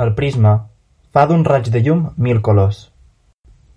El 0.00 0.14
prisma 0.16 0.52
fa 1.12 1.26
d'un 1.28 1.42
raig 1.44 1.68
de 1.68 1.82
llum 1.84 2.06
mil 2.16 2.40
colors. 2.40 2.86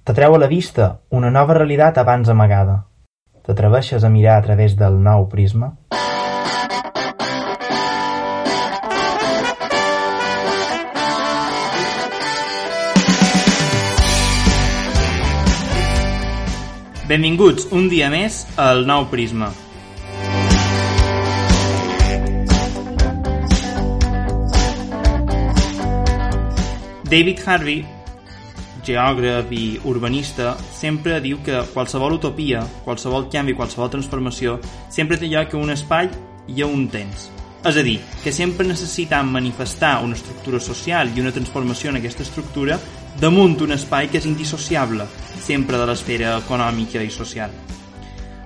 T'atreu 0.07 0.35
a 0.35 0.39
la 0.39 0.47
vista 0.47 1.01
una 1.11 1.29
nova 1.29 1.57
realitat 1.57 1.97
abans 1.99 2.29
amagada. 2.31 2.85
T'atreveixes 3.43 4.03
a 4.03 4.09
mirar 4.09 4.37
a 4.39 4.45
través 4.45 4.77
del 4.79 4.95
nou 4.95 5.27
prisma? 5.27 5.73
Benvinguts 17.05 17.67
un 17.75 17.91
dia 17.91 18.07
més 18.09 18.45
al 18.57 18.87
Nou 18.87 19.05
Prisma. 19.11 19.51
David 27.05 27.39
Harvey, 27.45 27.85
geògraf 28.85 29.51
i 29.53 29.79
urbanista, 29.85 30.55
sempre 30.73 31.19
diu 31.21 31.37
que 31.45 31.59
qualsevol 31.69 32.15
utopia, 32.17 32.63
qualsevol 32.85 33.27
canvi, 33.29 33.53
qualsevol 33.53 33.91
transformació, 33.93 34.55
sempre 34.89 35.19
té 35.21 35.29
lloc 35.29 35.53
a 35.53 35.59
un 35.61 35.69
espai 35.69 36.09
i 36.49 36.63
a 36.65 36.69
un 36.69 36.87
temps. 36.89 37.27
És 37.65 37.77
a 37.77 37.83
dir, 37.85 37.99
que 38.23 38.33
sempre 38.33 38.65
necessitam 38.65 39.29
manifestar 39.33 39.99
una 40.05 40.17
estructura 40.17 40.59
social 40.59 41.13
i 41.13 41.21
una 41.21 41.33
transformació 41.33 41.93
en 41.93 42.01
aquesta 42.01 42.25
estructura 42.25 42.79
damunt 43.21 43.61
un 43.61 43.77
espai 43.77 44.09
que 44.09 44.17
és 44.17 44.25
indissociable, 44.25 45.05
sempre 45.45 45.77
de 45.77 45.85
l'esfera 45.85 46.39
econòmica 46.41 47.05
i 47.05 47.13
social. 47.13 47.53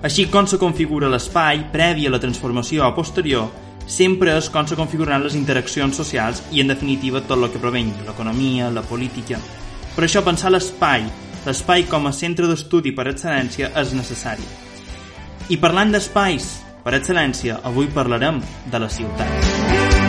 Així 0.04 0.28
com 0.32 0.46
se 0.48 0.60
configura 0.60 1.08
l'espai, 1.08 1.64
previ 1.72 2.06
a 2.08 2.12
la 2.12 2.20
transformació 2.20 2.84
o 2.84 2.92
posterior, 2.96 3.48
sempre 3.86 4.36
és 4.36 4.48
com 4.52 4.66
se 4.66 4.78
configuraran 4.78 5.24
les 5.24 5.36
interaccions 5.38 5.96
socials 5.96 6.42
i, 6.50 6.60
en 6.60 6.72
definitiva, 6.72 7.22
tot 7.22 7.38
el 7.38 7.50
que 7.52 7.62
provengui, 7.62 8.06
l'economia, 8.06 8.70
la 8.70 8.82
política. 8.86 9.40
Per 9.94 10.06
això 10.06 10.24
pensar 10.24 10.52
l'espai, 10.52 11.06
l'espai 11.46 11.86
com 11.90 12.06
a 12.06 12.14
centre 12.16 12.48
d'estudi 12.50 12.94
per 12.96 13.08
excel·lència, 13.10 13.72
és 13.80 13.94
necessari. 13.96 14.46
I 15.50 15.58
parlant 15.58 15.90
d'espais 15.90 16.46
per 16.84 16.94
excel·lència, 16.96 17.60
avui 17.66 17.90
parlarem 17.92 18.40
de 18.70 18.80
la 18.80 18.88
ciutat. 18.88 20.00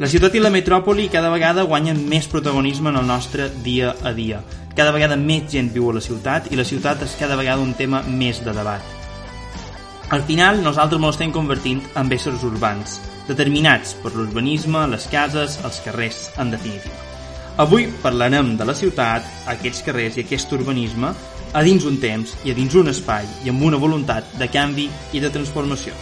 La 0.00 0.08
ciutat 0.08 0.32
i 0.32 0.40
la 0.40 0.48
metròpoli 0.48 1.10
cada 1.12 1.28
vegada 1.28 1.66
guanyen 1.68 1.98
més 2.08 2.24
protagonisme 2.32 2.88
en 2.88 2.96
el 3.02 3.06
nostre 3.08 3.50
dia 3.64 3.92
a 4.00 4.14
dia. 4.16 4.40
Cada 4.76 4.94
vegada 4.96 5.18
més 5.20 5.50
gent 5.52 5.68
viu 5.74 5.90
a 5.90 5.98
la 5.98 6.00
ciutat 6.00 6.48
i 6.48 6.56
la 6.56 6.64
ciutat 6.64 7.04
és 7.04 7.18
cada 7.20 7.36
vegada 7.36 7.60
un 7.60 7.74
tema 7.76 8.00
més 8.08 8.40
de 8.40 8.54
debat. 8.56 8.99
Al 10.10 10.24
final, 10.26 10.58
nosaltres 10.58 10.98
ens 10.98 11.14
estem 11.14 11.30
convertint 11.30 11.84
en 11.94 12.08
éssers 12.10 12.42
urbans, 12.42 12.96
determinats 13.28 13.92
per 14.02 14.10
l'urbanisme, 14.10 14.80
les 14.90 15.04
cases, 15.06 15.60
els 15.62 15.78
carrers, 15.84 16.24
en 16.42 16.50
definitiva. 16.50 16.96
Avui 17.62 17.86
parlarem 18.02 18.56
de 18.58 18.66
la 18.66 18.74
ciutat, 18.74 19.28
aquests 19.52 19.84
carrers 19.86 20.18
i 20.18 20.24
aquest 20.24 20.50
urbanisme 20.56 21.12
a 21.54 21.62
dins 21.62 21.86
un 21.86 22.00
temps 22.02 22.34
i 22.42 22.50
a 22.50 22.56
dins 22.58 22.74
un 22.74 22.90
espai 22.90 23.28
i 23.44 23.52
amb 23.54 23.62
una 23.62 23.78
voluntat 23.78 24.34
de 24.40 24.50
canvi 24.50 24.88
i 25.14 25.22
de 25.22 25.30
transformació. 25.30 25.94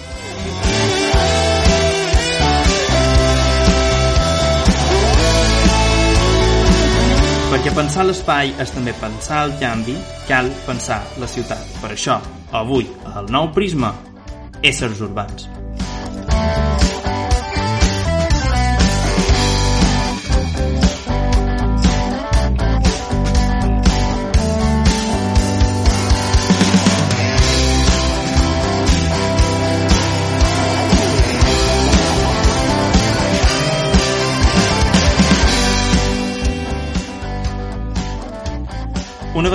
Perquè 7.52 7.76
pensar 7.76 8.08
l'espai 8.08 8.56
és 8.56 8.72
també 8.72 8.96
pensar 9.04 9.44
el 9.50 9.56
canvi, 9.60 10.00
cal 10.32 10.48
pensar 10.64 11.02
la 11.20 11.28
ciutat. 11.28 11.80
Per 11.82 11.92
això, 11.92 12.20
avui, 12.52 12.88
al 13.14 13.30
nou 13.32 13.50
prisma, 13.54 13.94
éssers 14.62 15.00
urbans. 15.04 15.57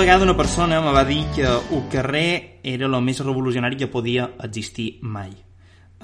Vegada 0.04 0.24
una 0.24 0.36
persona 0.36 0.82
me 0.82 0.92
va 0.92 1.02
dir 1.02 1.24
que 1.34 1.46
el 1.48 1.88
carrer 1.88 2.60
era 2.62 2.84
el 2.84 2.96
més 3.00 3.22
revolucionari 3.24 3.78
que 3.80 3.86
podia 3.88 4.26
existir 4.44 4.98
mai. 5.00 5.30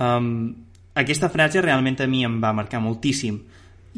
Um, 0.01 0.55
aquesta 0.97 1.29
frase 1.29 1.61
realment 1.61 2.01
a 2.01 2.07
mi 2.09 2.23
em 2.25 2.39
va 2.41 2.55
marcar 2.57 2.81
moltíssim 2.81 3.37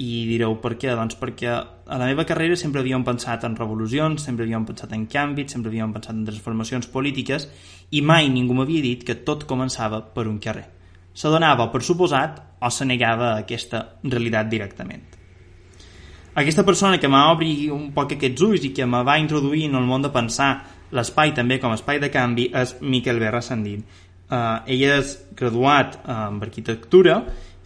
i 0.03 0.09
direu 0.27 0.57
per 0.59 0.73
què? 0.75 0.91
Doncs 0.99 1.21
perquè 1.23 1.55
a 1.55 2.01
la 2.03 2.11
meva 2.11 2.27
carrera 2.27 2.59
sempre 2.59 2.83
havíem 2.83 3.07
pensat 3.07 3.47
en 3.47 3.55
revolucions, 3.55 4.27
sempre 4.27 4.43
havíem 4.43 4.67
pensat 4.67 4.91
en 4.99 5.07
canvis, 5.07 5.55
sempre 5.55 5.71
havíem 5.71 5.95
pensat 5.95 6.19
en 6.19 6.27
transformacions 6.33 6.91
polítiques 6.91 7.47
i 7.95 8.03
mai 8.03 8.27
ningú 8.27 8.59
m'havia 8.59 8.83
dit 8.83 9.07
que 9.07 9.21
tot 9.23 9.47
començava 9.47 10.03
per 10.03 10.27
un 10.27 10.43
carrer. 10.43 10.67
Se 11.15 11.31
donava 11.31 11.71
per 11.71 11.87
suposat 11.87 12.43
o 12.59 12.75
se 12.75 12.91
negava 12.91 13.37
aquesta 13.37 13.87
realitat 14.03 14.51
directament 14.51 15.22
aquesta 16.35 16.65
persona 16.65 16.99
que 16.99 17.11
m'ha 17.13 17.27
obrit 17.33 17.67
un 17.73 17.91
poc 17.93 18.15
aquests 18.17 18.45
ulls 18.47 18.65
i 18.65 18.73
que 18.73 18.87
me 18.89 19.03
va 19.05 19.19
introduir 19.21 19.67
en 19.69 19.77
el 19.77 19.89
món 19.89 20.05
de 20.05 20.13
pensar 20.15 20.53
l'espai 20.97 21.35
també 21.37 21.59
com 21.61 21.73
a 21.73 21.77
espai 21.77 22.01
de 22.01 22.09
canvi 22.13 22.49
és 22.57 22.77
Miquel 22.81 23.21
Berra 23.21 23.43
Sandin. 23.45 23.83
Uh, 24.33 24.65
ell 24.65 24.85
és 24.89 25.17
graduat 25.37 25.99
en 26.09 26.39
arquitectura 26.41 27.19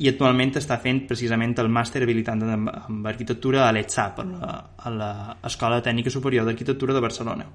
i 0.02 0.10
actualment 0.10 0.56
està 0.58 0.80
fent 0.82 1.04
precisament 1.06 1.54
el 1.62 1.70
màster 1.72 2.02
habilitant 2.02 2.42
en, 2.42 2.66
en 2.66 3.06
arquitectura 3.06 3.64
a 3.68 3.72
l'ETSAP, 3.72 4.18
a 4.20 4.92
l'Escola 4.92 5.80
Tècnica 5.80 6.12
Superior 6.12 6.44
d'Arquitectura 6.44 6.96
de 6.96 7.04
Barcelona. 7.04 7.46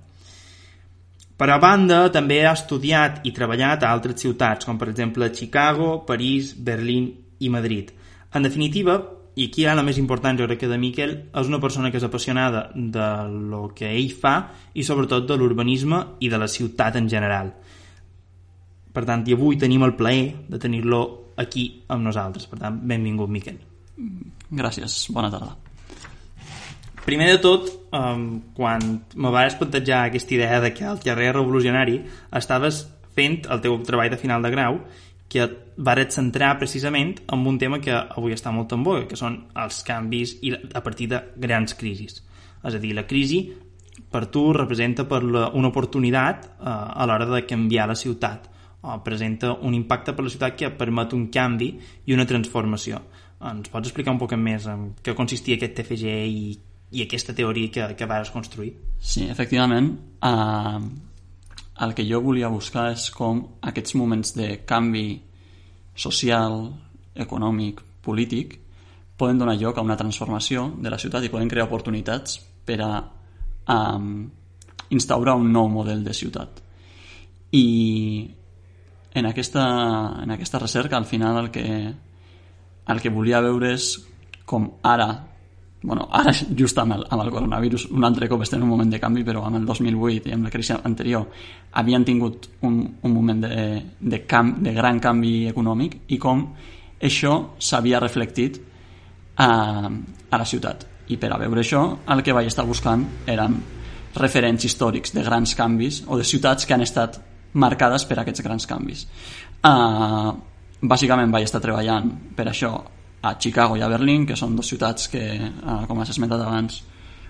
Per 1.41 1.49
a 1.49 1.57
banda, 1.57 2.05
també 2.13 2.39
ha 2.45 2.55
estudiat 2.55 3.25
i 3.25 3.33
treballat 3.35 3.83
a 3.83 3.91
altres 3.91 4.19
ciutats, 4.21 4.65
com 4.65 4.77
per 4.77 4.91
exemple 4.91 5.29
Chicago, 5.33 6.05
París, 6.05 6.53
Berlín 6.55 7.11
i 7.39 7.49
Madrid. 7.49 7.91
En 8.33 8.45
definitiva, 8.45 8.99
i 9.35 9.47
aquí 9.47 9.63
ara 9.65 9.77
la 9.79 9.85
més 9.87 9.99
important 10.01 10.37
jo 10.39 10.47
crec 10.47 10.59
que 10.63 10.69
de 10.69 10.77
Miquel 10.79 11.13
és 11.39 11.47
una 11.47 11.61
persona 11.63 11.91
que 11.91 11.99
és 12.01 12.03
apassionada 12.03 12.65
de 12.75 13.07
lo 13.31 13.69
que 13.75 13.87
ell 13.87 14.11
fa 14.11 14.35
i 14.75 14.83
sobretot 14.83 15.27
de 15.29 15.37
l'urbanisme 15.39 16.01
i 16.19 16.29
de 16.29 16.39
la 16.41 16.49
ciutat 16.51 16.99
en 16.99 17.07
general. 17.09 17.53
Per 18.91 19.05
tant 19.07 19.23
i 19.27 19.37
avui 19.37 19.57
tenim 19.57 19.87
el 19.87 19.95
plaer 19.95 20.47
de 20.51 20.59
tenir-lo 20.59 21.01
aquí 21.39 21.65
amb 21.87 22.03
nosaltres. 22.03 22.47
Per 22.51 22.59
tant 22.59 22.79
benvingut 22.87 23.31
Miquel. 23.31 23.59
Gràcies, 24.51 25.05
bona 25.15 25.31
tarda. 25.31 25.55
Primer 27.05 27.31
de 27.31 27.37
tot, 27.41 27.69
um, 27.97 28.25
quan 28.53 28.83
me 29.15 29.31
vas 29.33 29.55
plantejar 29.57 30.03
aquesta 30.05 30.35
idea 30.35 30.59
de 30.61 30.73
que 30.73 30.85
el 30.85 30.99
carrer 31.01 31.31
revolucionari 31.33 32.01
estaves 32.37 32.83
fent 33.15 33.47
el 33.49 33.63
teu 33.63 33.79
treball 33.87 34.11
de 34.11 34.19
final 34.21 34.43
de 34.43 34.51
grau 34.53 34.77
que 35.31 35.47
varet 35.77 36.11
centrar 36.11 36.57
precisament 36.59 37.15
en 37.31 37.45
un 37.47 37.57
tema 37.59 37.79
que 37.79 37.93
avui 37.95 38.35
està 38.35 38.51
molt 38.51 38.73
en 38.75 38.83
boga, 38.83 39.05
que 39.07 39.19
són 39.19 39.37
els 39.55 39.79
canvis 39.87 40.35
i 40.43 40.51
a 40.51 40.81
partir 40.83 41.07
de 41.13 41.21
grans 41.39 41.75
crisis. 41.79 42.19
És 42.61 42.75
a 42.75 42.81
dir, 42.81 42.91
la 42.97 43.07
crisi 43.07 43.45
per 44.11 44.25
tu 44.33 44.49
representa 44.53 45.05
per 45.07 45.21
la, 45.23 45.45
una 45.55 45.69
oportunitat 45.71 46.49
eh, 46.49 46.67
a 46.67 47.07
l'hora 47.07 47.29
de 47.29 47.45
canviar 47.47 47.87
la 47.87 47.95
ciutat 47.95 48.49
o 48.81 48.97
presenta 49.05 49.53
un 49.53 49.75
impacte 49.77 50.13
per 50.17 50.25
la 50.25 50.33
ciutat 50.33 50.57
que 50.57 50.71
permet 50.75 51.13
un 51.13 51.29
canvi 51.31 51.69
i 52.09 52.15
una 52.15 52.25
transformació. 52.27 52.99
Ens 53.51 53.69
pots 53.71 53.87
explicar 53.87 54.13
un 54.13 54.19
poc 54.21 54.33
més 54.37 54.67
en 54.69 54.89
què 55.05 55.15
consistia 55.17 55.55
aquest 55.57 55.77
TFG 55.77 56.15
i, 56.27 56.51
i 56.97 57.05
aquesta 57.05 57.35
teoria 57.37 57.71
que, 57.71 57.87
que 57.97 58.09
vas 58.09 58.33
construir? 58.33 58.73
Sí, 58.99 59.29
efectivament. 59.29 59.93
Uh, 60.19 60.81
el 61.81 61.93
que 61.97 62.05
jo 62.05 62.21
volia 62.21 62.51
buscar 62.53 62.91
és 62.93 63.09
com 63.15 63.41
aquests 63.61 63.95
moments 63.97 64.35
de 64.37 64.49
canvi 64.69 65.21
social, 65.97 66.67
econòmic, 67.15 67.81
polític 68.05 68.59
poden 69.17 69.37
donar 69.37 69.57
lloc 69.59 69.77
a 69.77 69.85
una 69.85 69.97
transformació 69.97 70.71
de 70.81 70.89
la 70.89 70.97
ciutat 70.97 71.25
i 71.25 71.29
poden 71.29 71.49
crear 71.49 71.67
oportunitats 71.67 72.39
per 72.65 72.79
a 72.81 72.91
um, 73.69 74.23
instaurar 74.89 75.35
un 75.37 75.51
nou 75.53 75.69
model 75.69 76.03
de 76.03 76.13
ciutat. 76.13 76.61
I 77.53 77.65
en 79.13 79.27
aquesta, 79.27 79.65
en 80.23 80.31
aquesta 80.31 80.59
recerca, 80.59 80.97
al 80.97 81.05
final, 81.05 81.37
el 81.43 81.51
que, 81.51 81.67
el 82.87 83.01
que 83.01 83.13
volia 83.13 83.43
veure 83.43 83.75
és 83.75 83.93
com 84.45 84.71
ara 84.81 85.11
bueno, 85.83 86.07
ara 86.11 86.31
just 86.33 86.77
amb 86.77 86.93
el, 86.93 87.05
amb 87.09 87.23
el 87.23 87.31
coronavirus 87.33 87.87
un 87.91 88.05
altre 88.05 88.27
cop 88.29 88.43
estem 88.45 88.59
en 88.59 88.67
un 88.67 88.73
moment 88.75 88.91
de 88.91 88.99
canvi 89.01 89.23
però 89.25 89.45
amb 89.47 89.57
el 89.57 89.65
2008 89.65 90.29
i 90.29 90.35
amb 90.35 90.45
la 90.45 90.51
crisi 90.53 90.75
anterior 90.77 91.25
havien 91.73 92.05
tingut 92.05 92.49
un, 92.61 92.77
un 93.01 93.13
moment 93.13 93.41
de, 93.41 93.81
de, 93.99 94.19
camp, 94.29 94.59
de 94.61 94.75
gran 94.77 94.99
canvi 94.99 95.47
econòmic 95.49 96.03
i 96.13 96.19
com 96.21 96.45
això 97.01 97.33
s'havia 97.57 97.99
reflectit 97.99 98.61
a, 99.41 99.89
a 100.29 100.37
la 100.37 100.45
ciutat. 100.45 100.85
I 101.09 101.17
per 101.17 101.31
a 101.33 101.39
veure 101.41 101.63
això 101.63 101.81
el 102.13 102.21
que 102.21 102.35
vaig 102.35 102.51
estar 102.51 102.65
buscant 102.67 103.03
eren 103.25 103.57
referents 104.15 104.65
històrics 104.67 105.15
de 105.15 105.23
grans 105.25 105.55
canvis 105.57 106.03
o 106.07 106.19
de 106.19 106.27
ciutats 106.27 106.67
que 106.67 106.75
han 106.75 106.85
estat 106.85 107.17
marcades 107.53 108.05
per 108.05 108.19
aquests 108.21 108.43
grans 108.45 108.67
canvis. 108.69 109.05
Uh, 109.65 110.31
bàsicament 110.81 111.33
vaig 111.33 111.47
estar 111.47 111.61
treballant 111.63 112.11
per 112.37 112.47
això 112.51 112.75
a 113.21 113.35
Chicago 113.37 113.77
i 113.77 113.81
a 113.81 113.89
Berlín, 113.91 114.25
que 114.25 114.37
són 114.37 114.55
dues 114.55 114.71
ciutats 114.73 115.07
que, 115.11 115.23
eh, 115.37 115.81
com 115.87 115.99
has 116.01 116.13
esmentat 116.13 116.41
abans, 116.41 116.81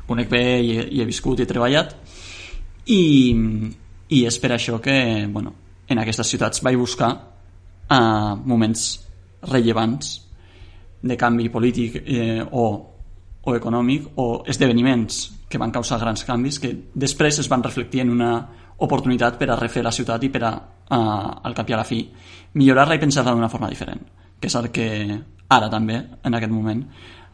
conec 0.08 0.30
bé 0.32 0.44
i, 0.62 0.78
i 0.98 1.02
he 1.02 1.08
viscut 1.08 1.40
i 1.40 1.46
he 1.46 1.50
treballat, 1.50 1.96
i, 2.92 3.04
i 4.10 4.24
és 4.28 4.40
per 4.42 4.54
això 4.56 4.80
que 4.82 5.28
bueno, 5.32 5.54
en 5.88 6.02
aquestes 6.02 6.32
ciutats 6.34 6.64
vaig 6.64 6.80
buscar 6.80 7.12
eh, 7.16 8.34
moments 8.46 8.88
rellevants 9.52 10.16
de 11.02 11.18
canvi 11.18 11.50
polític 11.50 12.02
eh, 12.06 12.42
o, 12.52 12.66
o 13.42 13.56
econòmic 13.58 14.12
o 14.22 14.44
esdeveniments 14.48 15.22
que 15.50 15.60
van 15.60 15.74
causar 15.74 16.00
grans 16.00 16.24
canvis 16.24 16.60
que 16.62 16.72
després 16.94 17.42
es 17.42 17.50
van 17.52 17.64
reflectir 17.64 18.06
en 18.06 18.14
una 18.14 18.34
oportunitat 18.82 19.38
per 19.38 19.50
a 19.52 19.58
refer 19.60 19.84
la 19.86 19.94
ciutat 19.94 20.24
i 20.24 20.30
per 20.34 20.44
a, 20.48 20.52
uh, 20.58 20.98
al 21.46 21.54
cap 21.58 21.70
i 21.70 21.76
a 21.76 21.82
la 21.82 21.86
fi, 21.86 22.00
millorar-la 22.58 22.98
i 22.98 23.02
pensar-la 23.02 23.36
d'una 23.36 23.50
forma 23.50 23.70
diferent, 23.70 24.02
que 24.40 24.50
és 24.50 24.56
el 24.58 24.72
que 24.74 24.88
ara 25.52 25.70
també, 25.72 25.98
en 26.24 26.38
aquest 26.38 26.54
moment, 26.54 26.82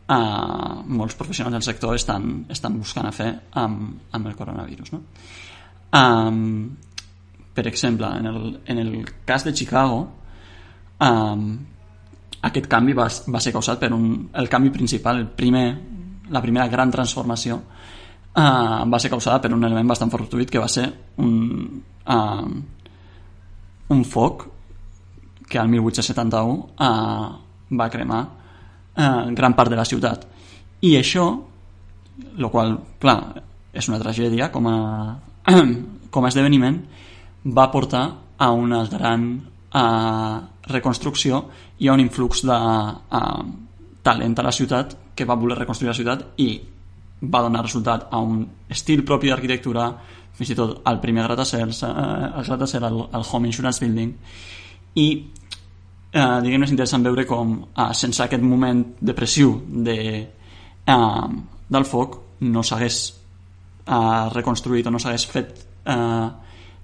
uh, 0.09 0.81
molts 0.99 1.15
professionals 1.19 1.57
del 1.57 1.65
sector 1.65 1.95
estan, 1.95 2.45
estan 2.49 2.77
buscant 2.79 3.07
a 3.07 3.13
fer 3.15 3.29
amb, 3.61 4.11
amb 4.11 4.29
el 4.29 4.35
coronavirus. 4.35 4.93
No? 4.95 5.01
Um, 5.97 6.77
per 7.53 7.67
exemple, 7.67 8.09
en 8.19 8.29
el, 8.29 8.59
en 8.65 8.79
el 8.79 8.93
cas 9.25 9.45
de 9.45 9.53
Chicago, 9.53 10.01
um, 11.01 11.47
aquest 12.47 12.67
canvi 12.69 12.93
va, 12.97 13.07
va 13.33 13.41
ser 13.43 13.53
causat 13.55 13.81
per 13.81 13.91
un, 13.93 14.27
el 14.37 14.49
canvi 14.49 14.71
principal, 14.73 15.23
el 15.23 15.31
primer, 15.33 15.67
la 16.29 16.41
primera 16.43 16.67
gran 16.69 16.91
transformació 16.93 17.57
uh, 17.57 18.83
va 18.85 18.99
ser 19.01 19.09
causada 19.13 19.41
per 19.41 19.53
un 19.55 19.65
element 19.65 19.89
bastant 19.89 20.13
fortuit 20.13 20.51
que 20.51 20.61
va 20.61 20.69
ser 20.69 20.85
un, 21.23 21.33
uh, 22.05 22.45
un 23.95 24.05
foc 24.05 24.47
que 25.47 25.59
al 25.59 25.69
1871 25.71 26.55
uh, 26.77 27.46
va 27.69 27.89
cremar 27.91 28.21
uh, 28.23 29.29
gran 29.35 29.55
part 29.57 29.71
de 29.71 29.79
la 29.79 29.85
ciutat. 29.85 30.25
I 30.81 30.95
això 30.99 31.27
el 32.37 32.49
qual, 32.53 32.77
clar, 33.01 33.19
és 33.73 33.87
una 33.89 33.99
tragèdia 34.01 34.49
com 34.53 34.67
a, 34.69 34.77
com 36.13 36.25
a 36.25 36.31
esdeveniment 36.31 36.79
va 37.57 37.69
portar 37.71 38.05
a 38.37 38.51
una 38.51 38.83
gran 38.89 39.27
uh, 39.37 40.37
reconstrucció 40.67 41.43
i 41.79 41.87
a 41.87 41.93
un 41.93 42.01
influx 42.03 42.43
de 42.47 42.57
uh, 42.57 43.43
talent 44.03 44.39
a 44.39 44.47
la 44.47 44.55
ciutat 44.55 44.95
que 45.15 45.25
va 45.25 45.37
voler 45.39 45.57
reconstruir 45.57 45.91
la 45.91 45.97
ciutat 45.97 46.25
i 46.43 46.49
va 47.21 47.41
donar 47.41 47.63
resultat 47.65 48.07
a 48.11 48.19
un 48.21 48.43
estil 48.69 49.03
propi 49.05 49.31
d'arquitectura, 49.31 49.87
fins 50.37 50.53
i 50.53 50.57
tot 50.57 50.81
al 50.85 50.99
primer 51.01 51.23
gratacels, 51.25 51.81
eh, 51.83 51.89
el 51.89 52.45
gratacel, 52.45 52.83
el, 52.85 52.99
el 53.17 53.25
Home 53.31 53.49
Insurance 53.49 53.81
Building, 53.83 54.11
i 55.01 55.07
eh, 56.17 56.39
diguem 56.43 56.65
és 56.65 56.73
interessant 56.73 57.05
veure 57.05 57.25
com 57.29 57.53
eh, 57.61 57.91
sense 57.93 58.23
aquest 58.23 58.43
moment 58.43 58.83
depressiu 58.99 59.53
de, 59.87 59.97
eh, 60.95 61.27
del 61.69 61.85
foc 61.85 62.19
no 62.41 62.63
s'hagués 62.63 62.99
eh, 63.85 64.23
reconstruït 64.33 64.87
o 64.87 64.93
no 64.93 65.01
s'hagués 65.01 65.27
fet 65.29 65.53
eh, 65.85 66.27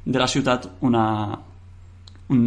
de 0.06 0.20
la 0.20 0.28
ciutat 0.28 0.68
una, 0.82 1.06
un, 2.30 2.44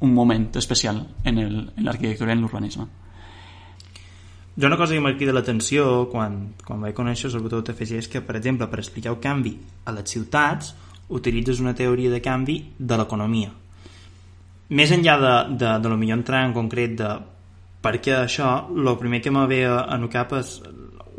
un 0.00 0.14
moment 0.14 0.50
especial 0.56 1.04
en 1.24 1.40
l'arquitectura 1.84 2.32
i 2.32 2.36
en 2.36 2.42
l'urbanisme. 2.42 2.88
Jo 4.52 4.68
una 4.68 4.76
cosa 4.76 4.92
que 4.92 5.00
m'ha 5.00 5.14
cridat 5.16 5.36
l'atenció 5.36 6.08
quan, 6.12 6.52
quan 6.64 6.82
vaig 6.84 6.96
conèixer 6.96 7.30
el 7.32 7.44
botó 7.44 7.62
TFG 7.64 8.00
és 8.02 8.08
que, 8.12 8.20
per 8.20 8.36
exemple, 8.36 8.68
per 8.68 8.82
explicar 8.82 9.14
el 9.14 9.20
canvi 9.20 9.54
a 9.88 9.94
les 9.96 10.12
ciutats 10.12 10.74
utilitzes 11.08 11.60
una 11.60 11.72
teoria 11.76 12.10
de 12.12 12.20
canvi 12.24 12.58
de 12.78 12.98
l'economia. 13.00 13.61
Més 14.72 14.92
enllà 14.94 15.18
de, 15.20 15.34
de, 15.60 15.70
de 15.84 15.90
lo 15.92 15.98
millor 16.00 16.22
entrar 16.22 16.46
en 16.46 16.54
concret 16.56 16.96
de 16.96 17.10
per 17.82 17.98
què 17.98 18.14
això, 18.14 18.50
el 18.70 18.92
primer 19.00 19.20
que 19.20 19.32
me 19.34 19.42
ve 19.50 19.64
el 19.66 20.06
cap 20.10 20.32
és 20.38 20.60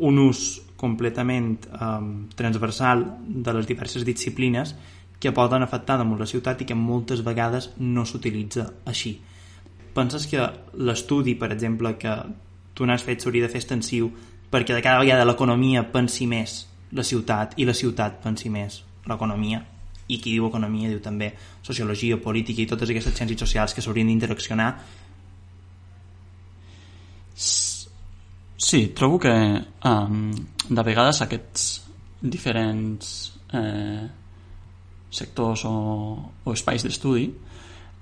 un 0.00 0.18
ús 0.18 0.40
completament 0.80 1.52
um, 1.76 2.08
transversal 2.36 3.04
de 3.28 3.54
les 3.54 3.68
diverses 3.68 4.04
disciplines 4.04 4.74
que 5.20 5.32
poden 5.32 5.62
afectar 5.62 5.98
damunt 6.00 6.20
la 6.20 6.28
ciutat 6.28 6.64
i 6.64 6.68
que 6.68 6.76
moltes 6.76 7.22
vegades 7.24 7.70
no 7.78 8.04
s'utilitza 8.08 8.66
així. 8.90 9.14
Penses 9.94 10.26
que 10.26 10.48
l'estudi, 10.74 11.36
per 11.38 11.52
exemple, 11.54 11.94
que 12.00 12.16
tu 12.74 12.88
n'has 12.88 13.04
fet 13.06 13.22
s'hauria 13.22 13.46
de 13.46 13.52
fer 13.52 13.62
extensiu 13.62 14.10
perquè 14.50 14.74
de 14.74 14.82
cada 14.82 15.04
vegada 15.04 15.28
l'economia 15.28 15.84
pensi 15.92 16.26
més 16.26 16.64
la 16.92 17.06
ciutat 17.06 17.54
i 17.60 17.68
la 17.68 17.76
ciutat 17.76 18.18
pensi 18.24 18.50
més 18.50 18.82
l'economia 19.06 19.62
i 20.08 20.18
qui 20.20 20.34
diu 20.34 20.48
economia 20.48 20.90
diu 20.92 21.00
també 21.00 21.32
sociologia, 21.62 22.20
política 22.20 22.62
i 22.62 22.68
totes 22.68 22.90
aquestes 22.90 23.16
ciències 23.16 23.40
socials 23.40 23.74
que 23.74 23.84
s'haurien 23.84 24.10
d'interaccionar 24.10 24.70
Sí, 28.64 28.88
trobo 28.96 29.18
que 29.18 29.34
um, 29.84 30.30
de 30.70 30.82
vegades 30.86 31.20
aquests 31.20 31.64
diferents 32.22 33.08
eh, 33.52 34.06
sectors 35.10 35.64
o, 35.68 35.74
o 36.44 36.54
espais 36.54 36.86
d'estudi 36.86 37.26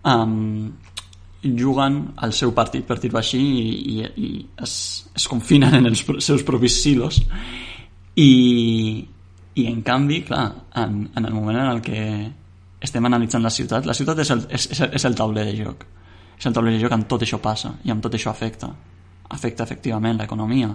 um, 0.06 0.70
juguen 1.42 1.98
al 2.16 2.32
seu 2.36 2.52
partit, 2.54 2.86
per 2.86 3.00
dir-ho 3.02 3.18
així, 3.18 3.40
i, 3.42 3.72
i, 3.96 4.06
i 4.22 4.30
es, 4.62 4.74
es 5.16 5.26
confinen 5.26 5.80
en 5.80 5.90
els 5.90 6.04
seus 6.22 6.44
propis 6.46 6.78
silos. 6.84 7.18
I, 8.14 8.30
i 9.54 9.66
en 9.68 9.82
canvi, 9.84 10.22
clar, 10.24 10.46
en, 10.80 11.10
en 11.14 11.24
el 11.24 11.34
moment 11.34 11.58
en 11.58 11.70
el 11.74 11.82
que 11.84 12.02
estem 12.82 13.04
analitzant 13.06 13.44
la 13.44 13.52
ciutat, 13.52 13.86
la 13.86 13.94
ciutat 13.94 14.22
és 14.24 14.30
el, 14.34 14.46
és, 14.50 14.68
és 14.88 15.04
el 15.08 15.18
tauler 15.18 15.44
de 15.48 15.56
joc. 15.58 15.84
És 16.38 16.48
el 16.48 16.56
tauler 16.56 16.72
de 16.74 16.80
joc 16.82 16.94
on 16.96 17.04
tot 17.10 17.22
això 17.22 17.38
passa 17.42 17.74
i 17.84 17.92
amb 17.92 18.02
tot 18.02 18.16
això 18.16 18.32
afecta. 18.32 18.70
Afecta 19.32 19.64
efectivament 19.68 20.18
l'economia, 20.18 20.72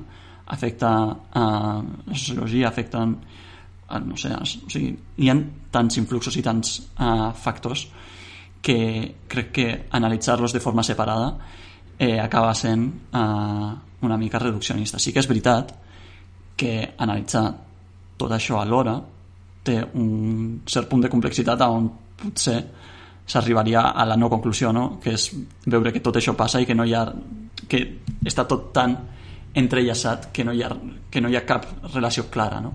afecta 0.53 0.91
uh, 1.11 1.81
la 1.81 2.15
sociologia, 2.15 2.69
afecta 2.69 3.03
uh, 3.03 3.99
no 4.05 4.15
sé, 4.17 4.31
o 4.33 4.45
sigui, 4.47 4.93
hi 5.17 5.29
ha 5.29 5.35
tants 5.73 5.99
influxos 5.99 6.37
i 6.39 6.45
tants 6.45 6.77
uh, 6.95 7.33
factors 7.35 7.87
que 8.61 9.15
crec 9.27 9.51
que 9.51 9.67
analitzar-los 9.91 10.53
de 10.53 10.59
forma 10.59 10.83
separada 10.83 11.37
eh, 11.97 12.19
acaba 12.19 12.53
sent 12.53 13.09
eh, 13.13 13.73
una 14.01 14.17
mica 14.17 14.39
reduccionista. 14.39 14.99
Sí 14.99 15.13
que 15.13 15.21
és 15.21 15.29
veritat 15.29 15.73
que 16.57 16.93
analitzar 16.97 17.45
tot 18.17 18.33
això 18.33 18.59
alhora 18.61 18.97
té 19.63 19.81
un 19.99 20.61
cert 20.65 20.89
punt 20.89 21.03
de 21.03 21.11
complexitat 21.11 21.61
on 21.67 21.89
potser 22.17 22.59
s'arribaria 23.27 23.89
a 23.91 24.05
la 24.07 24.15
no 24.15 24.29
conclusió, 24.29 24.71
no? 24.71 24.99
que 25.03 25.13
és 25.13 25.27
veure 25.65 25.91
que 25.91 25.99
tot 25.99 26.15
això 26.15 26.33
passa 26.35 26.61
i 26.63 26.65
que 26.65 26.75
no 26.75 26.85
hi 26.87 26.95
ha 26.95 27.03
que 27.67 27.81
està 28.25 28.45
tot 28.47 28.71
tan 28.73 28.95
entrellaçat 29.57 30.29
que 30.31 30.45
no 30.45 30.53
hi 30.53 30.63
ha, 30.63 30.71
que 31.11 31.21
no 31.21 31.29
hi 31.29 31.35
ha 31.35 31.45
cap 31.45 31.65
relació 31.93 32.27
clara 32.31 32.61
no? 32.63 32.73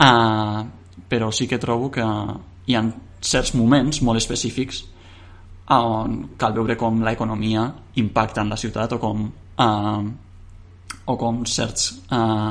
Uh, 0.00 0.64
però 1.08 1.30
sí 1.30 1.46
que 1.46 1.60
trobo 1.60 1.90
que 1.92 2.02
hi 2.66 2.74
ha 2.74 2.82
certs 3.20 3.52
moments 3.54 4.00
molt 4.02 4.18
específics 4.18 4.82
on 5.70 6.16
cal 6.40 6.56
veure 6.56 6.74
com 6.76 7.02
l'economia 7.04 7.68
impacta 8.02 8.42
en 8.42 8.50
la 8.50 8.58
ciutat 8.58 8.96
o 8.96 8.98
com, 8.98 9.28
uh, 9.62 10.02
o 11.06 11.16
com 11.20 11.44
certs 11.46 11.92
uh, 12.10 12.50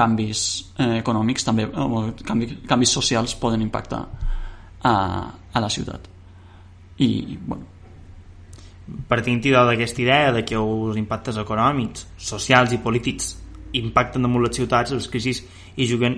canvis 0.00 0.44
eh, 0.78 0.96
econòmics 1.00 1.46
també, 1.46 1.66
o 1.68 2.06
canvis, 2.26 2.56
canvis 2.68 2.94
socials 2.96 3.36
poden 3.40 3.62
impactar 3.66 4.00
a, 4.82 4.94
a 5.52 5.60
la 5.60 5.68
ciutat. 5.68 6.08
I 7.00 7.10
bueno. 7.36 7.76
Partint 9.06 9.38
d'aquesta 9.44 10.02
idea 10.02 10.32
de 10.34 10.40
que 10.42 10.56
els 10.58 10.96
impactes 10.98 11.36
econòmics, 11.38 12.08
socials 12.18 12.72
i 12.74 12.80
polítics 12.82 13.36
impacten 13.78 14.24
damunt 14.26 14.42
les 14.42 14.56
ciutats, 14.56 14.90
les 14.90 15.06
crisis 15.06 15.44
hi 15.76 15.86
juguen 15.86 16.16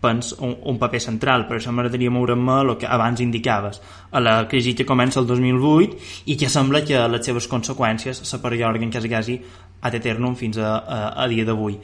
pens 0.00 0.30
un, 0.38 0.54
un 0.70 0.78
paper 0.78 1.00
central, 1.02 1.44
per 1.48 1.58
això 1.58 1.72
m'agradaria 1.74 2.12
moure'm 2.14 2.48
a 2.54 2.60
el 2.62 2.76
que 2.80 2.86
abans 2.88 3.20
indicaves, 3.20 3.82
a 4.10 4.22
la 4.22 4.36
crisi 4.48 4.74
que 4.78 4.86
comença 4.86 5.20
el 5.20 5.26
2008 5.26 6.30
i 6.32 6.38
que 6.38 6.48
sembla 6.48 6.84
que 6.86 7.02
les 7.10 7.26
seves 7.26 7.50
conseqüències 7.50 8.22
se 8.30 8.40
perllorguen 8.40 8.94
quasi, 8.94 9.10
quasi 9.12 9.36
ad 9.82 9.98
eternum 9.98 10.38
fins 10.38 10.56
a, 10.56 10.78
a, 10.78 11.00
a 11.24 11.28
dia 11.28 11.44
d'avui. 11.44 11.76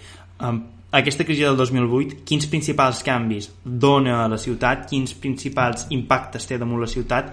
Aquesta 0.94 1.24
crisi 1.26 1.42
del 1.42 1.56
2008, 1.58 2.20
quins 2.22 2.46
principals 2.46 3.00
canvis 3.02 3.48
dona 3.64 4.20
a 4.22 4.28
la 4.30 4.38
ciutat, 4.38 4.84
quins 4.86 5.16
principals 5.18 5.88
impactes 5.90 6.46
té 6.46 6.58
damunt 6.60 6.84
la 6.84 6.90
ciutat, 6.90 7.32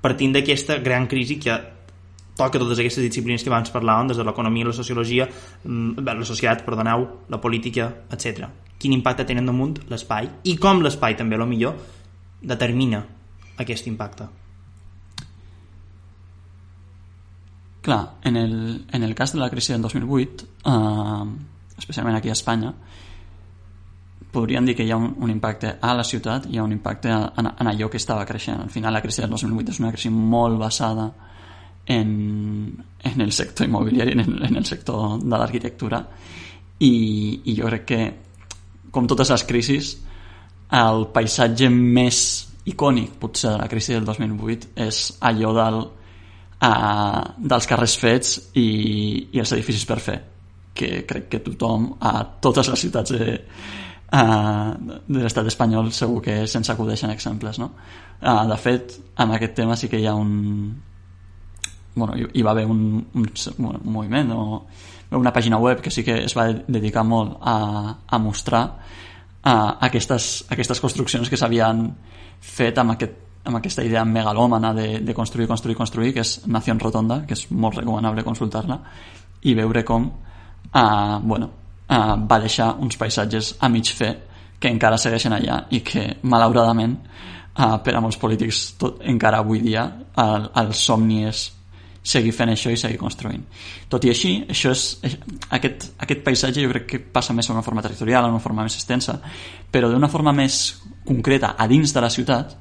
partint 0.00 0.32
d'aquesta 0.32 0.78
gran 0.80 1.04
crisi 1.10 1.36
que 1.42 1.56
toca 2.38 2.60
totes 2.62 2.78
aquestes 2.78 3.04
disciplines 3.04 3.44
que 3.44 3.50
abans 3.52 3.72
parlàvem, 3.74 4.08
des 4.08 4.16
de 4.16 4.24
l'economia, 4.24 4.70
la 4.70 4.72
sociologia, 4.72 5.26
mm, 5.28 6.00
la 6.06 6.24
societat, 6.24 6.64
perdoneu, 6.64 7.04
la 7.28 7.40
política, 7.40 7.90
etc. 8.10 8.48
Quin 8.78 8.94
impacte 8.96 9.26
tenen 9.26 9.44
damunt 9.44 9.76
l'espai 9.90 10.30
i 10.44 10.56
com 10.56 10.80
l'espai 10.80 11.16
també, 11.16 11.36
a 11.36 11.38
lo 11.38 11.46
millor, 11.46 11.76
determina 12.40 13.04
aquest 13.58 13.86
impacte. 13.86 14.28
Clar, 17.82 18.14
en 18.22 18.36
el, 18.36 18.84
en 18.92 19.02
el 19.02 19.14
cas 19.14 19.32
de 19.32 19.40
la 19.40 19.50
crisi 19.50 19.72
del 19.72 19.82
2008, 19.82 20.46
eh, 20.64 21.57
especialment 21.78 22.18
aquí 22.18 22.28
a 22.28 22.36
Espanya, 22.36 22.74
podríem 24.32 24.66
dir 24.66 24.74
que 24.76 24.84
hi 24.84 24.92
ha 24.92 24.98
un, 25.00 25.14
un 25.24 25.30
impacte 25.30 25.76
a 25.80 25.94
la 25.96 26.04
ciutat, 26.04 26.46
hi 26.50 26.58
ha 26.58 26.66
un 26.66 26.74
impacte 26.74 27.08
en, 27.10 27.48
en 27.48 27.70
allò 27.70 27.88
que 27.88 27.96
estava 27.96 28.26
creixent. 28.28 28.60
Al 28.60 28.70
final 28.70 28.92
la 28.92 29.02
crisi 29.02 29.22
del 29.22 29.30
2008 29.30 29.74
és 29.74 29.80
una 29.80 29.92
crisi 29.94 30.10
molt 30.12 30.58
basada 30.60 31.08
en, 31.88 32.84
en 33.02 33.20
el 33.20 33.32
sector 33.32 33.66
immobiliari, 33.66 34.12
en 34.12 34.44
en 34.44 34.56
el 34.56 34.66
sector 34.66 35.18
de 35.22 35.36
l'arquitectura 35.38 36.02
i, 36.78 37.40
i 37.44 37.54
jo 37.56 37.66
crec 37.66 37.84
que 37.88 38.00
com 38.92 39.06
totes 39.08 39.30
les 39.32 39.44
crisis 39.48 39.94
el 40.78 41.06
paisatge 41.14 41.70
més 41.72 42.20
icònic 42.68 43.16
potser 43.20 43.54
de 43.54 43.62
la 43.62 43.68
crisi 43.72 43.94
del 43.94 44.04
2008 44.04 44.74
és 44.84 45.00
allò 45.24 45.54
del, 45.56 45.78
uh, 46.60 47.22
dels 47.38 47.70
carrers 47.70 47.96
fets 47.96 48.34
i, 48.54 48.68
i 49.32 49.40
els 49.40 49.54
edificis 49.56 49.88
per 49.88 49.98
fer 50.04 50.18
que 50.78 51.04
crec 51.08 51.28
que 51.32 51.42
tothom 51.44 51.90
a 52.00 52.22
totes 52.40 52.70
les 52.72 52.84
ciutats 52.86 53.14
de, 53.14 53.38
uh, 54.14 54.98
de 55.06 55.22
l'estat 55.22 55.48
espanyol 55.50 55.90
segur 55.92 56.22
que 56.24 56.40
se'ns 56.46 56.70
acudeixen 56.74 57.12
exemples 57.14 57.58
no? 57.58 57.72
uh, 58.22 58.44
de 58.48 58.60
fet 58.60 58.98
en 59.18 59.34
aquest 59.36 59.56
tema 59.58 59.76
sí 59.76 59.90
que 59.90 60.00
hi 60.00 60.06
ha 60.06 60.14
un 60.14 60.32
bueno, 61.98 62.14
hi 62.14 62.42
va 62.42 62.52
haver 62.52 62.66
un, 62.66 63.06
un, 63.14 63.26
un 63.58 63.80
moviment 63.92 64.30
o 64.32 64.42
una 65.18 65.32
pàgina 65.32 65.58
web 65.58 65.80
que 65.80 65.90
sí 65.90 66.04
que 66.04 66.22
es 66.24 66.36
va 66.36 66.50
dedicar 66.52 67.04
molt 67.04 67.38
a, 67.40 67.96
a 68.06 68.18
mostrar 68.22 68.64
uh, 68.68 69.72
aquestes, 69.88 70.46
aquestes 70.50 70.80
construccions 70.80 71.30
que 71.30 71.36
s'havien 71.40 71.88
fet 72.40 72.78
amb, 72.78 72.94
aquest, 72.94 73.16
amb 73.48 73.58
aquesta 73.58 73.84
idea 73.84 74.04
megalòmana 74.04 74.72
de, 74.76 74.88
de 75.00 75.14
construir, 75.14 75.48
construir, 75.48 75.76
construir, 75.76 76.12
que 76.14 76.24
és 76.24 76.38
Nación 76.46 76.80
Rotonda, 76.80 77.22
que 77.26 77.34
és 77.34 77.48
molt 77.50 77.80
recomanable 77.80 78.24
consultar-la, 78.26 78.78
i 79.42 79.54
veure 79.58 79.84
com 79.88 80.10
uh, 80.72 81.18
bueno, 81.22 81.50
uh, 81.88 82.14
va 82.28 82.40
deixar 82.42 82.74
uns 82.78 82.96
paisatges 82.96 83.56
a 83.60 83.68
mig 83.68 83.92
fer 83.94 84.14
que 84.58 84.70
encara 84.70 84.98
segueixen 84.98 85.34
allà 85.36 85.62
i 85.70 85.80
que, 85.86 86.04
malauradament, 86.22 86.96
uh, 87.58 87.76
per 87.84 87.94
a 87.94 88.02
molts 88.02 88.18
polítics 88.18 88.74
tot, 88.80 89.02
encara 89.06 89.42
avui 89.44 89.62
dia 89.62 89.86
el, 90.18 90.50
el 90.62 90.74
somni 90.74 91.24
és 91.28 91.44
seguir 92.08 92.32
fent 92.32 92.52
això 92.52 92.72
i 92.72 92.78
seguir 92.80 92.98
construint. 93.00 93.42
Tot 93.90 94.04
i 94.06 94.12
així, 94.12 94.32
això 94.48 94.72
és, 94.72 94.84
aquest, 95.52 95.90
aquest 96.00 96.22
paisatge 96.24 96.64
jo 96.64 96.70
crec 96.72 96.86
que 96.88 97.00
passa 97.12 97.36
més 97.36 97.48
en 97.48 97.58
una 97.58 97.64
forma 97.66 97.84
territorial, 97.84 98.24
en 98.24 98.36
una 98.36 98.44
forma 98.44 98.64
més 98.64 98.78
extensa, 98.78 99.18
però 99.70 99.90
d'una 99.92 100.08
forma 100.08 100.32
més 100.32 100.78
concreta 101.04 101.54
a 101.58 101.66
dins 101.68 101.92
de 101.92 102.04
la 102.04 102.10
ciutat, 102.12 102.56